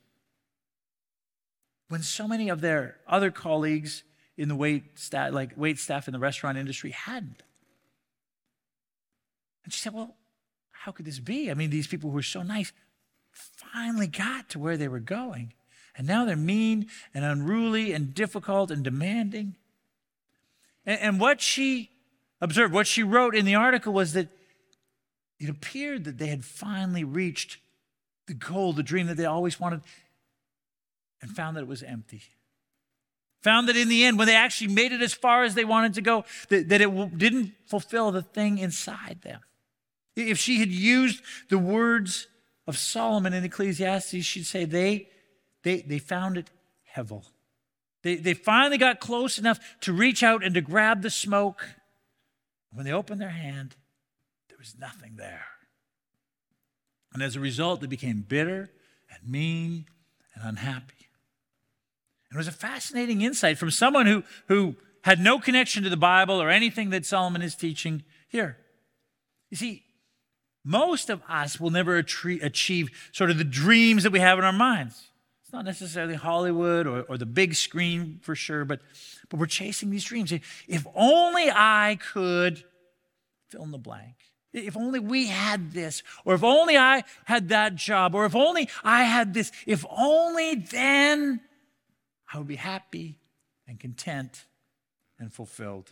When 1.87 2.03
so 2.03 2.27
many 2.27 2.49
of 2.49 2.59
their 2.59 2.97
other 3.07 3.31
colleagues 3.31 4.03
in 4.37 4.49
the 4.49 4.55
wait 4.55 4.99
staff, 4.99 5.33
like 5.33 5.51
wait 5.55 5.79
staff 5.79 6.07
in 6.07 6.11
the 6.11 6.19
restaurant 6.19 6.57
industry 6.57 6.91
hadn't. 6.91 7.43
And 9.63 9.73
she 9.73 9.79
said, 9.79 9.93
Well, 9.93 10.15
how 10.71 10.91
could 10.91 11.05
this 11.05 11.19
be? 11.19 11.49
I 11.49 11.53
mean, 11.53 11.69
these 11.69 11.87
people 11.87 12.09
who 12.09 12.15
were 12.15 12.23
so 12.23 12.43
nice 12.43 12.71
finally 13.31 14.07
got 14.07 14.49
to 14.49 14.59
where 14.59 14.77
they 14.77 14.87
were 14.87 14.99
going. 14.99 15.53
And 15.95 16.07
now 16.07 16.25
they're 16.25 16.35
mean 16.35 16.87
and 17.13 17.25
unruly 17.25 17.91
and 17.91 18.13
difficult 18.13 18.71
and 18.71 18.83
demanding. 18.83 19.55
And, 20.85 20.99
and 20.99 21.19
what 21.19 21.41
she 21.41 21.91
observed, 22.41 22.73
what 22.73 22.87
she 22.87 23.03
wrote 23.03 23.35
in 23.35 23.45
the 23.45 23.55
article 23.55 23.93
was 23.93 24.13
that 24.13 24.29
it 25.39 25.49
appeared 25.49 26.03
that 26.03 26.17
they 26.17 26.27
had 26.27 26.43
finally 26.43 27.03
reached 27.03 27.57
the 28.27 28.33
goal, 28.33 28.73
the 28.73 28.83
dream 28.83 29.07
that 29.07 29.17
they 29.17 29.25
always 29.25 29.59
wanted, 29.59 29.81
and 31.21 31.31
found 31.31 31.57
that 31.57 31.61
it 31.61 31.67
was 31.67 31.83
empty. 31.83 32.21
Found 33.41 33.69
that 33.69 33.77
in 33.77 33.87
the 33.87 34.03
end, 34.03 34.17
when 34.17 34.27
they 34.27 34.35
actually 34.35 34.73
made 34.73 34.91
it 34.91 35.01
as 35.01 35.13
far 35.13 35.43
as 35.43 35.55
they 35.55 35.63
wanted 35.63 35.93
to 35.93 36.01
go, 36.01 36.25
that, 36.49 36.67
that 36.69 36.81
it 36.81 37.17
didn't 37.17 37.53
fulfill 37.67 38.11
the 38.11 38.21
thing 38.21 38.57
inside 38.57 39.19
them. 39.21 39.39
If 40.15 40.37
she 40.37 40.59
had 40.59 40.69
used 40.69 41.21
the 41.49 41.57
words 41.57 42.27
of 42.67 42.77
Solomon 42.77 43.33
in 43.33 43.45
Ecclesiastes, 43.45 44.25
she'd 44.25 44.45
say 44.45 44.65
they, 44.65 45.07
they, 45.63 45.81
they 45.81 45.99
found 45.99 46.37
it 46.37 46.49
hevel. 46.95 47.23
They, 48.01 48.15
they 48.15 48.33
finally 48.33 48.77
got 48.77 48.99
close 48.99 49.37
enough 49.37 49.59
to 49.81 49.93
reach 49.93 50.23
out 50.23 50.43
and 50.43 50.53
to 50.55 50.61
grab 50.61 51.01
the 51.01 51.09
smoke. 51.09 51.67
When 52.71 52.85
they 52.85 52.93
opened 52.93 53.19
their 53.19 53.29
hand, 53.29 53.75
there 54.47 54.57
was 54.57 54.75
nothing 54.79 55.15
there. 55.17 55.45
And 57.13 57.23
as 57.23 57.35
a 57.35 57.39
result, 57.39 57.81
they 57.81 57.87
became 57.87 58.21
bitter 58.21 58.69
and 59.11 59.29
mean 59.29 59.85
and 60.35 60.47
unhappy. 60.47 61.09
And 62.29 62.37
it 62.37 62.37
was 62.37 62.47
a 62.47 62.51
fascinating 62.51 63.21
insight 63.21 63.57
from 63.57 63.71
someone 63.71 64.05
who, 64.05 64.23
who 64.47 64.75
had 65.03 65.19
no 65.19 65.39
connection 65.39 65.83
to 65.83 65.89
the 65.89 65.97
Bible 65.97 66.41
or 66.41 66.49
anything 66.49 66.91
that 66.91 67.05
Solomon 67.05 67.41
is 67.41 67.55
teaching 67.55 68.03
here. 68.27 68.57
You 69.49 69.57
see, 69.57 69.83
most 70.63 71.09
of 71.09 71.23
us 71.27 71.59
will 71.59 71.71
never 71.71 71.97
achieve 71.97 73.09
sort 73.11 73.31
of 73.31 73.37
the 73.37 73.43
dreams 73.43 74.03
that 74.03 74.11
we 74.11 74.19
have 74.19 74.37
in 74.37 74.45
our 74.45 74.53
minds. 74.53 75.08
It's 75.49 75.53
not 75.55 75.65
necessarily 75.65 76.13
Hollywood 76.13 76.85
or, 76.85 77.01
or 77.09 77.17
the 77.17 77.25
big 77.25 77.55
screen 77.55 78.19
for 78.21 78.35
sure, 78.35 78.65
but, 78.65 78.81
but 79.29 79.39
we're 79.39 79.47
chasing 79.47 79.89
these 79.89 80.03
dreams. 80.03 80.31
If 80.31 80.85
only 80.93 81.49
I 81.49 81.97
could 82.13 82.63
fill 83.47 83.63
in 83.63 83.71
the 83.71 83.79
blank. 83.79 84.13
If 84.53 84.77
only 84.77 84.99
we 84.99 85.25
had 85.25 85.71
this, 85.71 86.03
or 86.23 86.35
if 86.35 86.43
only 86.43 86.77
I 86.77 87.03
had 87.25 87.49
that 87.49 87.73
job, 87.73 88.13
or 88.13 88.27
if 88.27 88.35
only 88.35 88.69
I 88.83 89.05
had 89.05 89.33
this, 89.33 89.51
if 89.65 89.83
only 89.89 90.53
then 90.53 91.41
I 92.31 92.37
would 92.37 92.47
be 92.47 92.57
happy 92.57 93.17
and 93.67 93.79
content 93.79 94.45
and 95.17 95.33
fulfilled. 95.33 95.89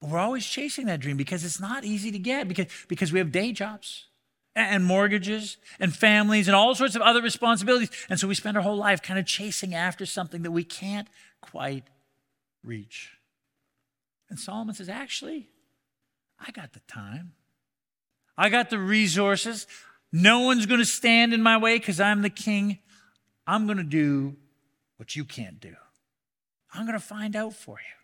But 0.00 0.10
we're 0.10 0.18
always 0.18 0.44
chasing 0.44 0.86
that 0.86 0.98
dream 0.98 1.16
because 1.16 1.44
it's 1.44 1.60
not 1.60 1.84
easy 1.84 2.10
to 2.10 2.18
get 2.18 2.48
because, 2.48 2.66
because 2.88 3.12
we 3.12 3.20
have 3.20 3.30
day 3.30 3.52
jobs 3.52 4.06
and 4.54 4.84
mortgages 4.84 5.56
and 5.78 5.94
families 5.94 6.48
and 6.48 6.54
all 6.54 6.74
sorts 6.74 6.96
of 6.96 7.02
other 7.02 7.22
responsibilities. 7.22 7.90
And 8.08 8.18
so 8.18 8.26
we 8.26 8.34
spend 8.34 8.56
our 8.56 8.62
whole 8.62 8.76
life 8.76 9.02
kind 9.02 9.18
of 9.18 9.26
chasing 9.26 9.74
after 9.74 10.04
something 10.04 10.42
that 10.42 10.50
we 10.50 10.64
can't 10.64 11.08
quite 11.40 11.84
reach. 12.64 13.12
And 14.28 14.38
Solomon 14.38 14.74
says, 14.74 14.88
actually, 14.88 15.48
I 16.38 16.50
got 16.50 16.72
the 16.72 16.80
time. 16.80 17.32
I 18.36 18.48
got 18.48 18.70
the 18.70 18.78
resources. 18.78 19.66
No 20.12 20.40
one's 20.40 20.66
going 20.66 20.80
to 20.80 20.86
stand 20.86 21.32
in 21.32 21.42
my 21.42 21.56
way 21.56 21.78
because 21.78 22.00
I'm 22.00 22.22
the 22.22 22.30
king. 22.30 22.78
I'm 23.46 23.66
going 23.66 23.78
to 23.78 23.84
do 23.84 24.36
what 24.96 25.14
you 25.16 25.24
can't 25.24 25.60
do. 25.60 25.74
I'm 26.72 26.86
going 26.86 26.98
to 26.98 27.04
find 27.04 27.36
out 27.36 27.54
for 27.54 27.78
you. 27.78 28.00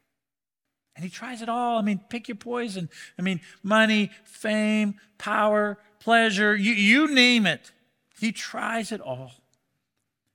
And 0.95 1.05
he 1.05 1.11
tries 1.11 1.43
it 1.43 1.49
all. 1.49 1.79
I 1.79 1.83
mean, 1.83 2.01
pick 2.09 2.27
your 2.27 2.37
poison. 2.37 2.89
I 3.19 3.23
mean, 3.23 3.41
money, 3.63 4.11
fame, 4.25 4.95
power, 5.19 5.79
pleasure, 6.07 6.55
you, 6.55 6.73
you 6.73 7.13
name 7.13 7.47
it. 7.47 7.73
He 8.21 8.31
tries 8.31 8.93
it 8.93 9.01
all. 9.01 9.33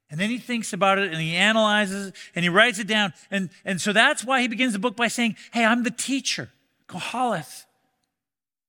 And 0.09 0.19
then 0.19 0.29
he 0.29 0.37
thinks 0.37 0.73
about 0.73 0.99
it 0.99 1.13
and 1.13 1.21
he 1.21 1.33
analyzes 1.33 2.07
it 2.07 2.15
and 2.35 2.43
he 2.43 2.49
writes 2.49 2.77
it 2.77 2.87
down. 2.87 3.13
And, 3.31 3.49
and 3.63 3.79
so 3.79 3.93
that's 3.93 4.25
why 4.25 4.41
he 4.41 4.49
begins 4.49 4.73
the 4.73 4.79
book 4.79 4.97
by 4.97 5.07
saying, 5.07 5.37
Hey, 5.53 5.63
I'm 5.63 5.83
the 5.83 5.89
teacher. 5.89 6.49
Koheleth. 6.89 7.63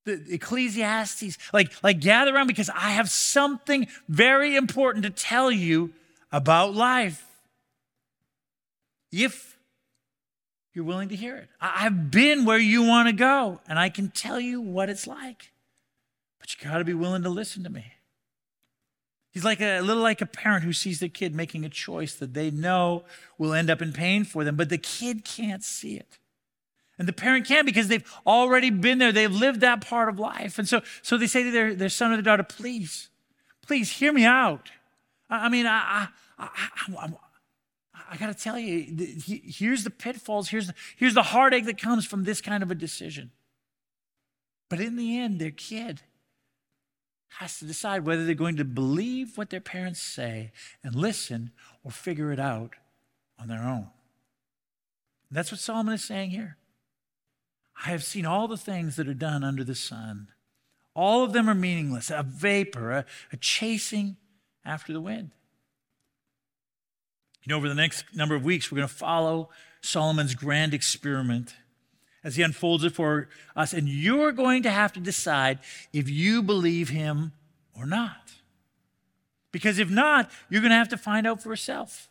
The 0.04 0.22
Ecclesiastes. 0.30 1.38
Like, 1.52 1.72
like 1.82 1.98
gather 1.98 2.32
around 2.32 2.46
because 2.46 2.70
I 2.70 2.90
have 2.90 3.10
something 3.10 3.88
very 4.08 4.54
important 4.54 5.02
to 5.02 5.10
tell 5.10 5.50
you 5.50 5.90
about 6.30 6.72
life. 6.72 7.26
If 9.10 9.58
you're 10.72 10.84
willing 10.84 11.08
to 11.08 11.16
hear 11.16 11.34
it. 11.34 11.48
I've 11.60 12.12
been 12.12 12.44
where 12.44 12.58
you 12.58 12.84
want 12.84 13.08
to 13.08 13.12
go, 13.12 13.60
and 13.68 13.76
I 13.76 13.88
can 13.88 14.08
tell 14.08 14.38
you 14.38 14.60
what 14.60 14.88
it's 14.88 15.08
like. 15.08 15.52
You 16.60 16.68
got 16.68 16.78
to 16.78 16.84
be 16.84 16.94
willing 16.94 17.22
to 17.22 17.28
listen 17.28 17.62
to 17.64 17.70
me. 17.70 17.92
He's 19.32 19.44
like 19.44 19.60
a, 19.60 19.78
a, 19.78 19.82
little 19.82 20.02
like 20.02 20.20
a 20.20 20.26
parent 20.26 20.64
who 20.64 20.72
sees 20.72 21.00
their 21.00 21.08
kid 21.08 21.34
making 21.34 21.64
a 21.64 21.70
choice 21.70 22.14
that 22.16 22.34
they 22.34 22.50
know 22.50 23.04
will 23.38 23.54
end 23.54 23.70
up 23.70 23.80
in 23.80 23.92
pain 23.92 24.24
for 24.24 24.44
them, 24.44 24.56
but 24.56 24.68
the 24.68 24.78
kid 24.78 25.24
can't 25.24 25.64
see 25.64 25.96
it. 25.96 26.18
And 26.98 27.08
the 27.08 27.12
parent 27.14 27.46
can 27.46 27.64
because 27.64 27.88
they've 27.88 28.04
already 28.26 28.68
been 28.68 28.98
there. 28.98 29.10
They've 29.10 29.32
lived 29.32 29.60
that 29.62 29.80
part 29.80 30.10
of 30.10 30.18
life. 30.18 30.58
And 30.58 30.68
so, 30.68 30.82
so 31.00 31.16
they 31.16 31.26
say 31.26 31.42
to 31.44 31.50
their, 31.50 31.74
their 31.74 31.88
son 31.88 32.12
or 32.12 32.16
their 32.16 32.22
daughter, 32.22 32.42
please, 32.42 33.08
please 33.66 33.90
hear 33.90 34.12
me 34.12 34.24
out. 34.24 34.70
I, 35.30 35.46
I 35.46 35.48
mean, 35.48 35.66
I, 35.66 36.08
I, 36.38 36.48
I, 36.98 37.12
I 38.10 38.16
got 38.18 38.26
to 38.26 38.34
tell 38.34 38.58
you, 38.58 38.94
here's 39.24 39.84
the 39.84 39.90
pitfalls, 39.90 40.50
here's 40.50 40.66
the, 40.66 40.74
here's 40.96 41.14
the 41.14 41.22
heartache 41.22 41.64
that 41.64 41.80
comes 41.80 42.04
from 42.04 42.24
this 42.24 42.42
kind 42.42 42.62
of 42.62 42.70
a 42.70 42.74
decision. 42.74 43.30
But 44.68 44.80
in 44.80 44.96
the 44.96 45.18
end, 45.18 45.40
their 45.40 45.50
kid 45.50 46.02
has 47.38 47.58
to 47.58 47.64
decide 47.64 48.04
whether 48.04 48.24
they're 48.24 48.34
going 48.34 48.56
to 48.56 48.64
believe 48.64 49.36
what 49.36 49.50
their 49.50 49.60
parents 49.60 50.00
say 50.00 50.52
and 50.84 50.94
listen 50.94 51.50
or 51.82 51.90
figure 51.90 52.32
it 52.32 52.38
out 52.38 52.74
on 53.38 53.48
their 53.48 53.62
own. 53.62 53.88
And 55.28 55.38
that's 55.38 55.50
what 55.50 55.60
Solomon 55.60 55.94
is 55.94 56.04
saying 56.04 56.30
here. 56.30 56.56
I 57.84 57.88
have 57.88 58.04
seen 58.04 58.26
all 58.26 58.48
the 58.48 58.56
things 58.56 58.96
that 58.96 59.08
are 59.08 59.14
done 59.14 59.42
under 59.42 59.64
the 59.64 59.74
sun. 59.74 60.28
All 60.94 61.24
of 61.24 61.32
them 61.32 61.48
are 61.48 61.54
meaningless, 61.54 62.10
a 62.10 62.22
vapor, 62.22 62.92
a, 62.92 63.04
a 63.32 63.36
chasing 63.38 64.16
after 64.64 64.92
the 64.92 65.00
wind. 65.00 65.30
You 67.42 67.50
know, 67.50 67.56
over 67.56 67.68
the 67.68 67.74
next 67.74 68.04
number 68.14 68.34
of 68.34 68.44
weeks, 68.44 68.70
we're 68.70 68.76
going 68.76 68.88
to 68.88 68.94
follow 68.94 69.48
Solomon's 69.80 70.34
grand 70.34 70.74
experiment 70.74 71.54
as 72.24 72.37
he 72.37 72.42
unfolds 72.42 72.85
it 72.85 72.92
for 72.92 73.28
us. 73.56 73.72
And 73.72 73.88
you're 73.88 74.32
going 74.32 74.62
to 74.62 74.70
have 74.70 74.92
to 74.94 75.00
decide 75.00 75.58
if 75.92 76.08
you 76.08 76.42
believe 76.42 76.88
him 76.88 77.32
or 77.76 77.87
not. 77.87 78.32
Because 79.50 79.78
if 79.78 79.90
not, 79.90 80.30
you're 80.48 80.62
going 80.62 80.70
to 80.70 80.76
have 80.76 80.88
to 80.88 80.96
find 80.96 81.26
out 81.26 81.42
for 81.42 81.50
yourself. 81.50 82.08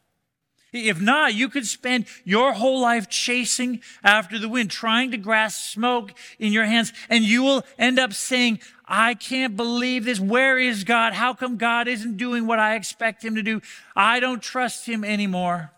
If 0.73 1.01
not, 1.01 1.33
you 1.33 1.49
could 1.49 1.65
spend 1.65 2.05
your 2.23 2.53
whole 2.53 2.79
life 2.79 3.09
chasing 3.09 3.81
after 4.03 4.39
the 4.39 4.47
wind, 4.47 4.71
trying 4.71 5.11
to 5.11 5.17
grasp 5.17 5.73
smoke 5.73 6.13
in 6.39 6.53
your 6.53 6.63
hands, 6.63 6.93
and 7.09 7.25
you 7.25 7.43
will 7.43 7.63
end 7.77 7.99
up 7.99 8.13
saying, 8.13 8.59
I 8.85 9.15
can't 9.15 9.57
believe 9.57 10.05
this. 10.05 10.19
Where 10.19 10.57
is 10.57 10.85
God? 10.85 11.11
How 11.11 11.33
come 11.33 11.57
God 11.57 11.89
isn't 11.89 12.15
doing 12.15 12.47
what 12.47 12.59
I 12.59 12.75
expect 12.75 13.23
him 13.23 13.35
to 13.35 13.43
do? 13.43 13.61
I 13.97 14.21
don't 14.21 14.41
trust 14.41 14.87
him 14.87 15.03
anymore. 15.03 15.71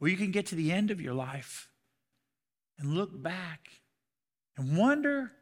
Or 0.00 0.06
you 0.06 0.16
can 0.16 0.30
get 0.30 0.46
to 0.46 0.54
the 0.54 0.70
end 0.70 0.92
of 0.92 1.00
your 1.00 1.14
life 1.14 1.68
and 2.78 2.94
look 2.94 3.22
back 3.22 3.68
and 4.56 4.76
wonder 4.76 5.32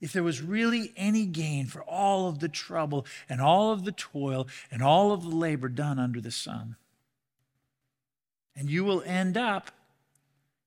if 0.00 0.12
there 0.12 0.22
was 0.22 0.40
really 0.40 0.92
any 0.96 1.26
gain 1.26 1.66
for 1.66 1.82
all 1.82 2.28
of 2.28 2.38
the 2.38 2.48
trouble 2.48 3.04
and 3.28 3.40
all 3.40 3.72
of 3.72 3.84
the 3.84 3.92
toil 3.92 4.46
and 4.70 4.82
all 4.82 5.12
of 5.12 5.22
the 5.22 5.34
labor 5.34 5.68
done 5.68 5.98
under 5.98 6.20
the 6.20 6.30
sun. 6.30 6.76
And 8.54 8.70
you 8.70 8.84
will 8.84 9.02
end 9.02 9.36
up 9.36 9.70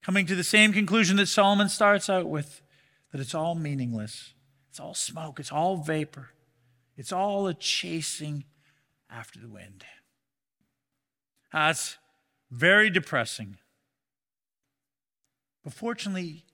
coming 0.02 0.26
to 0.26 0.36
the 0.36 0.44
same 0.44 0.74
conclusion 0.74 1.18
that 1.18 1.28
Solomon 1.28 1.70
starts 1.70 2.10
out 2.10 2.28
with 2.28 2.62
that 3.12 3.22
it's 3.22 3.36
all 3.36 3.56
meaningless, 3.56 4.34
it's 4.70 4.80
all 4.80 4.94
smoke, 4.94 5.40
it's 5.40 5.52
all 5.52 5.78
vapor, 5.78 6.30
it's 6.98 7.12
all 7.12 7.48
a 7.48 7.54
chasing 7.54 8.46
after 9.10 9.40
the 9.40 9.50
wind. 9.50 9.84
That's 11.52 11.98
very 12.50 12.90
depressing. 12.90 13.58
But 15.64 15.74
fortunately, 15.74 16.46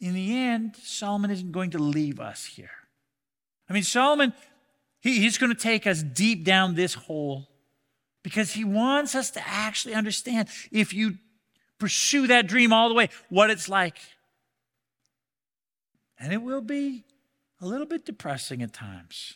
in 0.00 0.14
the 0.14 0.36
end, 0.36 0.76
Solomon 0.76 1.30
isn't 1.30 1.52
going 1.52 1.70
to 1.70 1.78
leave 1.78 2.20
us 2.20 2.44
here. 2.44 2.70
I 3.68 3.72
mean, 3.72 3.82
Solomon, 3.82 4.32
he, 5.00 5.20
he's 5.20 5.38
going 5.38 5.54
to 5.54 5.60
take 5.60 5.86
us 5.86 6.02
deep 6.02 6.44
down 6.44 6.74
this 6.74 6.94
hole 6.94 7.48
because 8.22 8.52
he 8.52 8.64
wants 8.64 9.14
us 9.14 9.30
to 9.32 9.46
actually 9.46 9.94
understand 9.94 10.48
if 10.70 10.94
you 10.94 11.18
pursue 11.78 12.26
that 12.28 12.46
dream 12.46 12.72
all 12.72 12.88
the 12.88 12.94
way, 12.94 13.08
what 13.28 13.50
it's 13.50 13.68
like. 13.68 13.98
And 16.18 16.32
it 16.32 16.42
will 16.42 16.60
be 16.60 17.04
a 17.60 17.66
little 17.66 17.86
bit 17.86 18.04
depressing 18.04 18.62
at 18.62 18.72
times. 18.72 19.34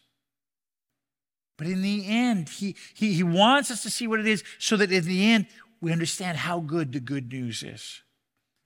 But 1.56 1.66
in 1.66 1.82
the 1.82 2.06
end, 2.06 2.48
he, 2.48 2.74
he, 2.94 3.12
he 3.12 3.22
wants 3.22 3.70
us 3.70 3.82
to 3.82 3.90
see 3.90 4.06
what 4.06 4.20
it 4.20 4.26
is 4.26 4.42
so 4.58 4.76
that 4.76 4.90
in 4.90 5.04
the 5.04 5.30
end, 5.30 5.46
we 5.80 5.92
understand 5.92 6.38
how 6.38 6.60
good 6.60 6.92
the 6.92 7.00
good 7.00 7.30
news 7.32 7.62
is. 7.62 8.02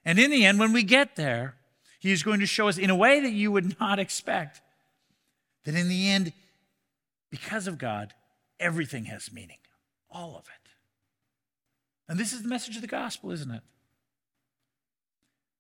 And 0.07 0.21
in 0.21 0.31
the 0.31 0.47
end, 0.47 0.61
when 0.61 0.73
we 0.73 0.85
get 0.85 1.17
there, 1.17 1.57
he 1.99 2.13
is 2.13 2.23
going 2.23 2.39
to 2.39 2.47
show 2.47 2.69
us 2.69 2.79
in 2.79 2.91
a 2.91 2.97
way 2.97 3.21
that 3.21 3.33
you 3.33 3.51
would 3.51 3.79
not 3.81 3.99
expect 3.99 4.63
that 5.65 5.75
in 5.75 5.89
the 5.89 6.09
end, 6.09 6.33
because 7.29 7.67
of 7.67 7.77
God, 7.77 8.15
everything 8.61 9.07
has 9.07 9.33
meaning, 9.33 9.59
all 10.09 10.37
of 10.37 10.45
it. 10.45 10.71
And 12.09 12.21
this 12.21 12.33
is 12.33 12.43
the 12.43 12.49
message 12.49 12.77
of 12.77 12.83
the 12.83 12.89
gospel, 12.89 13.33
isn't 13.33 13.51
it? 13.51 13.63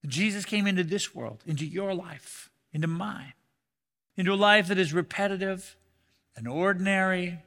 Jesus 0.06 0.44
came 0.44 0.68
into 0.68 0.84
this 0.84 1.12
world, 1.12 1.42
into 1.44 1.66
your 1.66 1.92
life, 1.92 2.48
into 2.72 2.86
mine, 2.86 3.32
into 4.16 4.32
a 4.32 4.36
life 4.36 4.68
that 4.68 4.78
is 4.78 4.92
repetitive 4.92 5.74
and 6.36 6.46
ordinary 6.46 7.40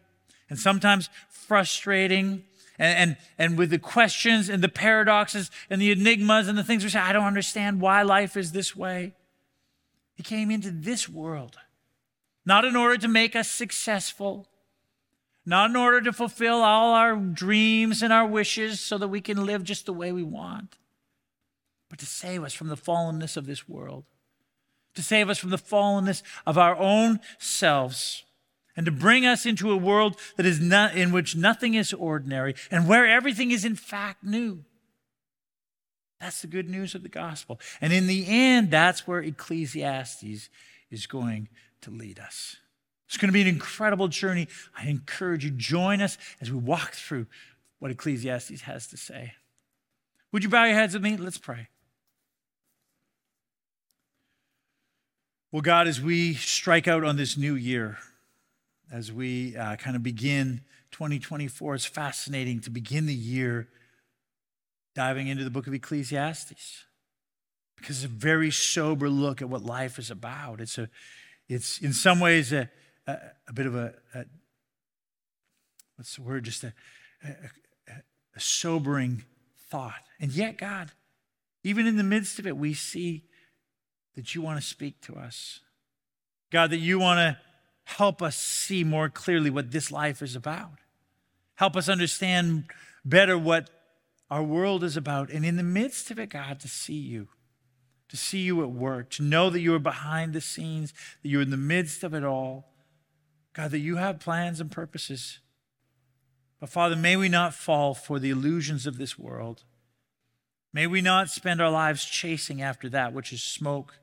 and 0.50 0.60
sometimes 0.60 1.10
frustrating 1.30 2.44
and, 2.80 2.98
and, 2.98 3.18
and 3.38 3.58
with 3.58 3.70
the 3.70 3.78
questions 3.78 4.48
and 4.50 4.64
the 4.64 4.70
paradoxes 4.70 5.52
and 5.70 5.82
the 5.82 5.92
enigmas 5.92 6.48
and 6.48 6.58
the 6.58 6.64
things 6.64 6.84
we 6.84 6.90
say, 6.90 7.00
I 7.00 7.12
don't 7.12 7.26
understand 7.26 7.82
why 7.82 8.02
life 8.02 8.38
is 8.38 8.54
this 8.54 8.76
way. 8.76 9.14
He 10.16 10.24
came 10.24 10.50
into 10.50 10.72
this 10.72 11.08
world, 11.08 11.58
not 12.46 12.66
in 12.66 12.76
order 12.76 12.98
to 12.98 13.08
make 13.08 13.36
us 13.36 13.52
successful, 13.52 14.48
not 15.46 15.70
in 15.70 15.76
order 15.76 16.02
to 16.02 16.14
fulfill 16.14 16.58
all 16.58 16.94
our 16.94 17.16
dreams 17.16 18.02
and 18.02 18.14
our 18.14 18.26
wishes 18.26 18.80
so 18.80 18.98
that 18.98 19.10
we 19.10 19.22
can 19.22 19.46
live 19.46 19.64
just 19.64 19.86
the 19.86 19.94
way 19.94 20.12
we 20.12 20.24
want, 20.24 20.78
but 21.90 22.00
to 22.00 22.06
save 22.06 22.44
us 22.44 22.54
from 22.54 22.68
the 22.70 22.78
fallenness 22.78 23.36
of 23.36 23.46
this 23.46 23.68
world, 23.68 24.06
to 24.96 25.04
save 25.04 25.30
us 25.30 25.38
from 25.38 25.50
the 25.50 25.58
fallenness 25.58 26.24
of 26.46 26.58
our 26.58 26.78
own 26.78 27.20
selves 27.38 28.24
and 28.76 28.86
to 28.86 28.92
bring 28.92 29.26
us 29.26 29.46
into 29.46 29.72
a 29.72 29.78
world 29.78 30.18
that 30.38 30.46
is 30.46 30.60
not, 30.60 30.96
in 30.96 31.12
which 31.12 31.36
nothing 31.36 31.74
is 31.74 31.94
ordinary 31.94 32.56
and 32.72 32.88
where 32.88 33.06
everything 33.06 33.52
is 33.52 33.66
in 33.66 33.76
fact 33.76 34.24
new. 34.24 34.64
That's 36.20 36.42
the 36.42 36.48
good 36.48 36.70
news 36.70 36.96
of 36.96 37.04
the 37.04 37.10
gospel. 37.10 37.60
And 37.80 37.94
in 37.94 38.08
the 38.08 38.26
end, 38.28 38.72
that's 38.72 39.08
where 39.08 39.22
Ecclesiastes 39.22 40.50
is 40.92 41.08
going 41.08 41.48
to 41.82 41.92
lead 41.92 42.20
us. 42.20 42.58
It's 43.08 43.18
going 43.18 43.30
to 43.30 43.34
be 43.34 43.42
an 43.42 43.48
incredible 43.48 44.08
journey. 44.08 44.48
I 44.78 44.88
encourage 44.88 45.44
you, 45.44 45.52
join 45.52 46.02
us 46.02 46.18
as 46.42 46.52
we 46.52 46.58
walk 46.58 46.94
through 46.94 47.28
what 47.80 47.92
Ecclesiastes 47.92 48.62
has 48.62 48.88
to 48.88 48.98
say. 48.98 49.34
Would 50.32 50.44
you 50.44 50.50
bow 50.50 50.66
your 50.66 50.76
heads 50.76 50.94
with 50.94 51.04
me? 51.04 51.18
Let's 51.18 51.38
pray. 51.38 51.70
Well, 55.52 55.64
God, 55.64 55.88
as 55.88 56.00
we 56.00 56.36
strike 56.36 56.88
out 56.88 57.04
on 57.04 57.16
this 57.16 57.36
new 57.36 57.56
year, 57.56 57.98
as 58.92 59.12
we 59.12 59.56
uh, 59.56 59.76
kind 59.76 59.96
of 59.96 60.04
begin 60.04 60.62
2024. 60.92 61.76
It's 61.76 61.86
fascinating 61.86 62.60
to 62.62 62.70
begin 62.70 63.06
the 63.06 63.14
year 63.14 63.68
diving 64.96 65.28
into 65.28 65.44
the 65.44 65.50
book 65.50 65.68
of 65.68 65.74
Ecclesiastes 65.74 66.86
because 67.78 68.04
it's 68.04 68.12
a 68.12 68.16
very 68.16 68.52
sober 68.52 69.10
look 69.10 69.42
at 69.42 69.50
what 69.50 69.64
life 69.64 70.00
is 70.00 70.12
about. 70.12 70.60
It's, 70.60 70.78
a, 70.78 70.90
it's 71.48 71.80
in 71.80 71.94
some 71.94 72.20
ways 72.20 72.52
a, 72.52 72.70
a, 73.08 73.18
a 73.48 73.54
bit 73.54 73.66
of 73.66 73.76
a, 73.76 73.94
a, 74.14 74.26
what's 75.96 76.16
the 76.16 76.22
word, 76.22 76.44
just 76.44 76.64
a, 76.64 76.74
a 77.24 78.40
sobering 78.40 79.24
thought. 79.70 80.02
And 80.20 80.32
yet, 80.32 80.58
God, 80.58 80.92
even 81.64 81.88
in 81.88 81.98
the 81.98 82.04
midst 82.04 82.40
of 82.40 82.48
it, 82.48 82.58
we 82.58 82.74
see 82.74 83.26
that 84.16 84.34
you 84.34 84.42
want 84.42 84.60
to 84.60 84.66
speak 84.66 85.02
to 85.02 85.16
us. 85.16 85.60
God, 86.52 86.72
that 86.72 86.78
you 86.78 87.00
want 87.00 87.20
to 87.20 87.38
help 87.98 88.22
us 88.22 88.38
see 88.38 88.84
more 88.84 89.10
clearly 89.10 89.50
what 89.50 89.72
this 89.72 89.92
life 89.92 90.22
is 90.22 90.36
about. 90.36 90.80
Help 91.56 91.76
us 91.76 91.90
understand 91.90 92.66
better 93.04 93.38
what 93.38 93.70
our 94.30 94.44
world 94.44 94.84
is 94.84 94.96
about. 94.96 95.30
And 95.32 95.44
in 95.44 95.56
the 95.58 95.64
midst 95.64 96.12
of 96.12 96.20
it, 96.20 96.30
God, 96.30 96.60
to 96.60 96.68
see 96.68 96.94
you, 96.94 97.30
to 98.10 98.16
see 98.16 98.40
you 98.40 98.62
at 98.62 98.70
work, 98.70 99.10
to 99.12 99.24
know 99.24 99.50
that 99.50 99.62
you 99.62 99.74
are 99.74 99.80
behind 99.80 100.34
the 100.34 100.42
scenes, 100.42 100.94
that 101.22 101.30
you're 101.30 101.42
in 101.42 101.50
the 101.50 101.58
midst 101.58 102.04
of 102.04 102.14
it 102.14 102.24
all. 102.24 102.70
God, 103.54 103.72
that 103.72 103.80
you 103.80 103.96
have 103.96 104.20
plans 104.20 104.62
and 104.62 104.72
purposes. 104.72 105.40
But 106.60 106.70
Father, 106.70 106.96
may 106.96 107.16
we 107.18 107.28
not 107.28 107.56
fall 107.56 107.94
for 107.94 108.20
the 108.20 108.30
illusions 108.30 108.86
of 108.86 108.98
this 108.98 109.18
world. 109.18 109.64
May 110.72 110.86
we 110.86 111.02
not 111.02 111.30
spend 111.30 111.60
our 111.60 111.72
lives 111.72 112.06
chasing 112.06 112.62
after 112.62 112.88
that 112.90 113.14
which 113.14 113.34
is 113.34 113.42
smoke 113.42 113.96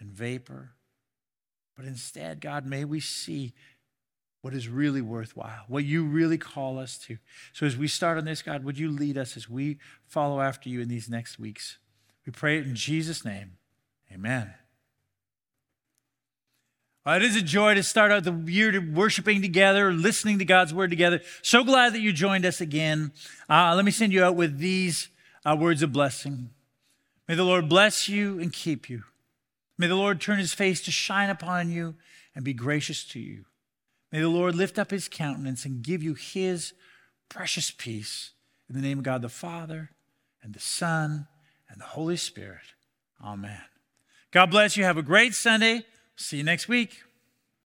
and 0.00 0.10
vapor. 0.10 0.72
But 1.78 1.86
instead, 1.86 2.40
God, 2.40 2.66
may 2.66 2.84
we 2.84 2.98
see 2.98 3.54
what 4.40 4.52
is 4.52 4.68
really 4.68 5.00
worthwhile, 5.00 5.62
what 5.68 5.84
you 5.84 6.04
really 6.04 6.36
call 6.36 6.76
us 6.76 6.98
to. 6.98 7.18
So 7.52 7.66
as 7.66 7.76
we 7.76 7.86
start 7.86 8.18
on 8.18 8.24
this, 8.24 8.42
God, 8.42 8.64
would 8.64 8.76
you 8.80 8.90
lead 8.90 9.16
us 9.16 9.36
as 9.36 9.48
we 9.48 9.78
follow 10.04 10.40
after 10.40 10.68
you 10.68 10.80
in 10.80 10.88
these 10.88 11.08
next 11.08 11.38
weeks? 11.38 11.78
We 12.26 12.32
pray 12.32 12.58
it 12.58 12.66
in 12.66 12.74
Jesus' 12.74 13.24
name. 13.24 13.58
Amen. 14.12 14.54
Well, 17.06 17.14
it 17.14 17.22
is 17.22 17.36
a 17.36 17.42
joy 17.42 17.74
to 17.74 17.84
start 17.84 18.10
out 18.10 18.24
the 18.24 18.32
year 18.32 18.84
worshiping 18.92 19.40
together, 19.40 19.92
listening 19.92 20.40
to 20.40 20.44
God's 20.44 20.74
word 20.74 20.90
together. 20.90 21.20
So 21.42 21.62
glad 21.62 21.92
that 21.92 22.00
you 22.00 22.12
joined 22.12 22.44
us 22.44 22.60
again. 22.60 23.12
Uh, 23.48 23.74
let 23.76 23.84
me 23.84 23.92
send 23.92 24.12
you 24.12 24.24
out 24.24 24.34
with 24.34 24.58
these 24.58 25.10
uh, 25.44 25.56
words 25.56 25.84
of 25.84 25.92
blessing. 25.92 26.50
May 27.28 27.36
the 27.36 27.44
Lord 27.44 27.68
bless 27.68 28.08
you 28.08 28.40
and 28.40 28.52
keep 28.52 28.90
you. 28.90 29.04
May 29.78 29.86
the 29.86 29.94
Lord 29.94 30.20
turn 30.20 30.38
his 30.38 30.52
face 30.52 30.82
to 30.82 30.90
shine 30.90 31.30
upon 31.30 31.70
you 31.70 31.94
and 32.34 32.44
be 32.44 32.52
gracious 32.52 33.04
to 33.06 33.20
you. 33.20 33.44
May 34.10 34.20
the 34.20 34.28
Lord 34.28 34.54
lift 34.54 34.78
up 34.78 34.90
his 34.90 35.08
countenance 35.08 35.64
and 35.64 35.82
give 35.82 36.02
you 36.02 36.14
his 36.14 36.72
precious 37.28 37.70
peace. 37.70 38.32
In 38.68 38.74
the 38.74 38.82
name 38.82 38.98
of 38.98 39.04
God 39.04 39.22
the 39.22 39.28
Father, 39.28 39.90
and 40.42 40.54
the 40.54 40.60
Son, 40.60 41.26
and 41.68 41.80
the 41.80 41.84
Holy 41.84 42.16
Spirit. 42.16 42.74
Amen. 43.22 43.60
God 44.30 44.50
bless 44.50 44.76
you. 44.76 44.84
Have 44.84 44.98
a 44.98 45.02
great 45.02 45.34
Sunday. 45.34 45.84
See 46.16 46.38
you 46.38 46.44
next 46.44 46.68
week. 46.68 47.02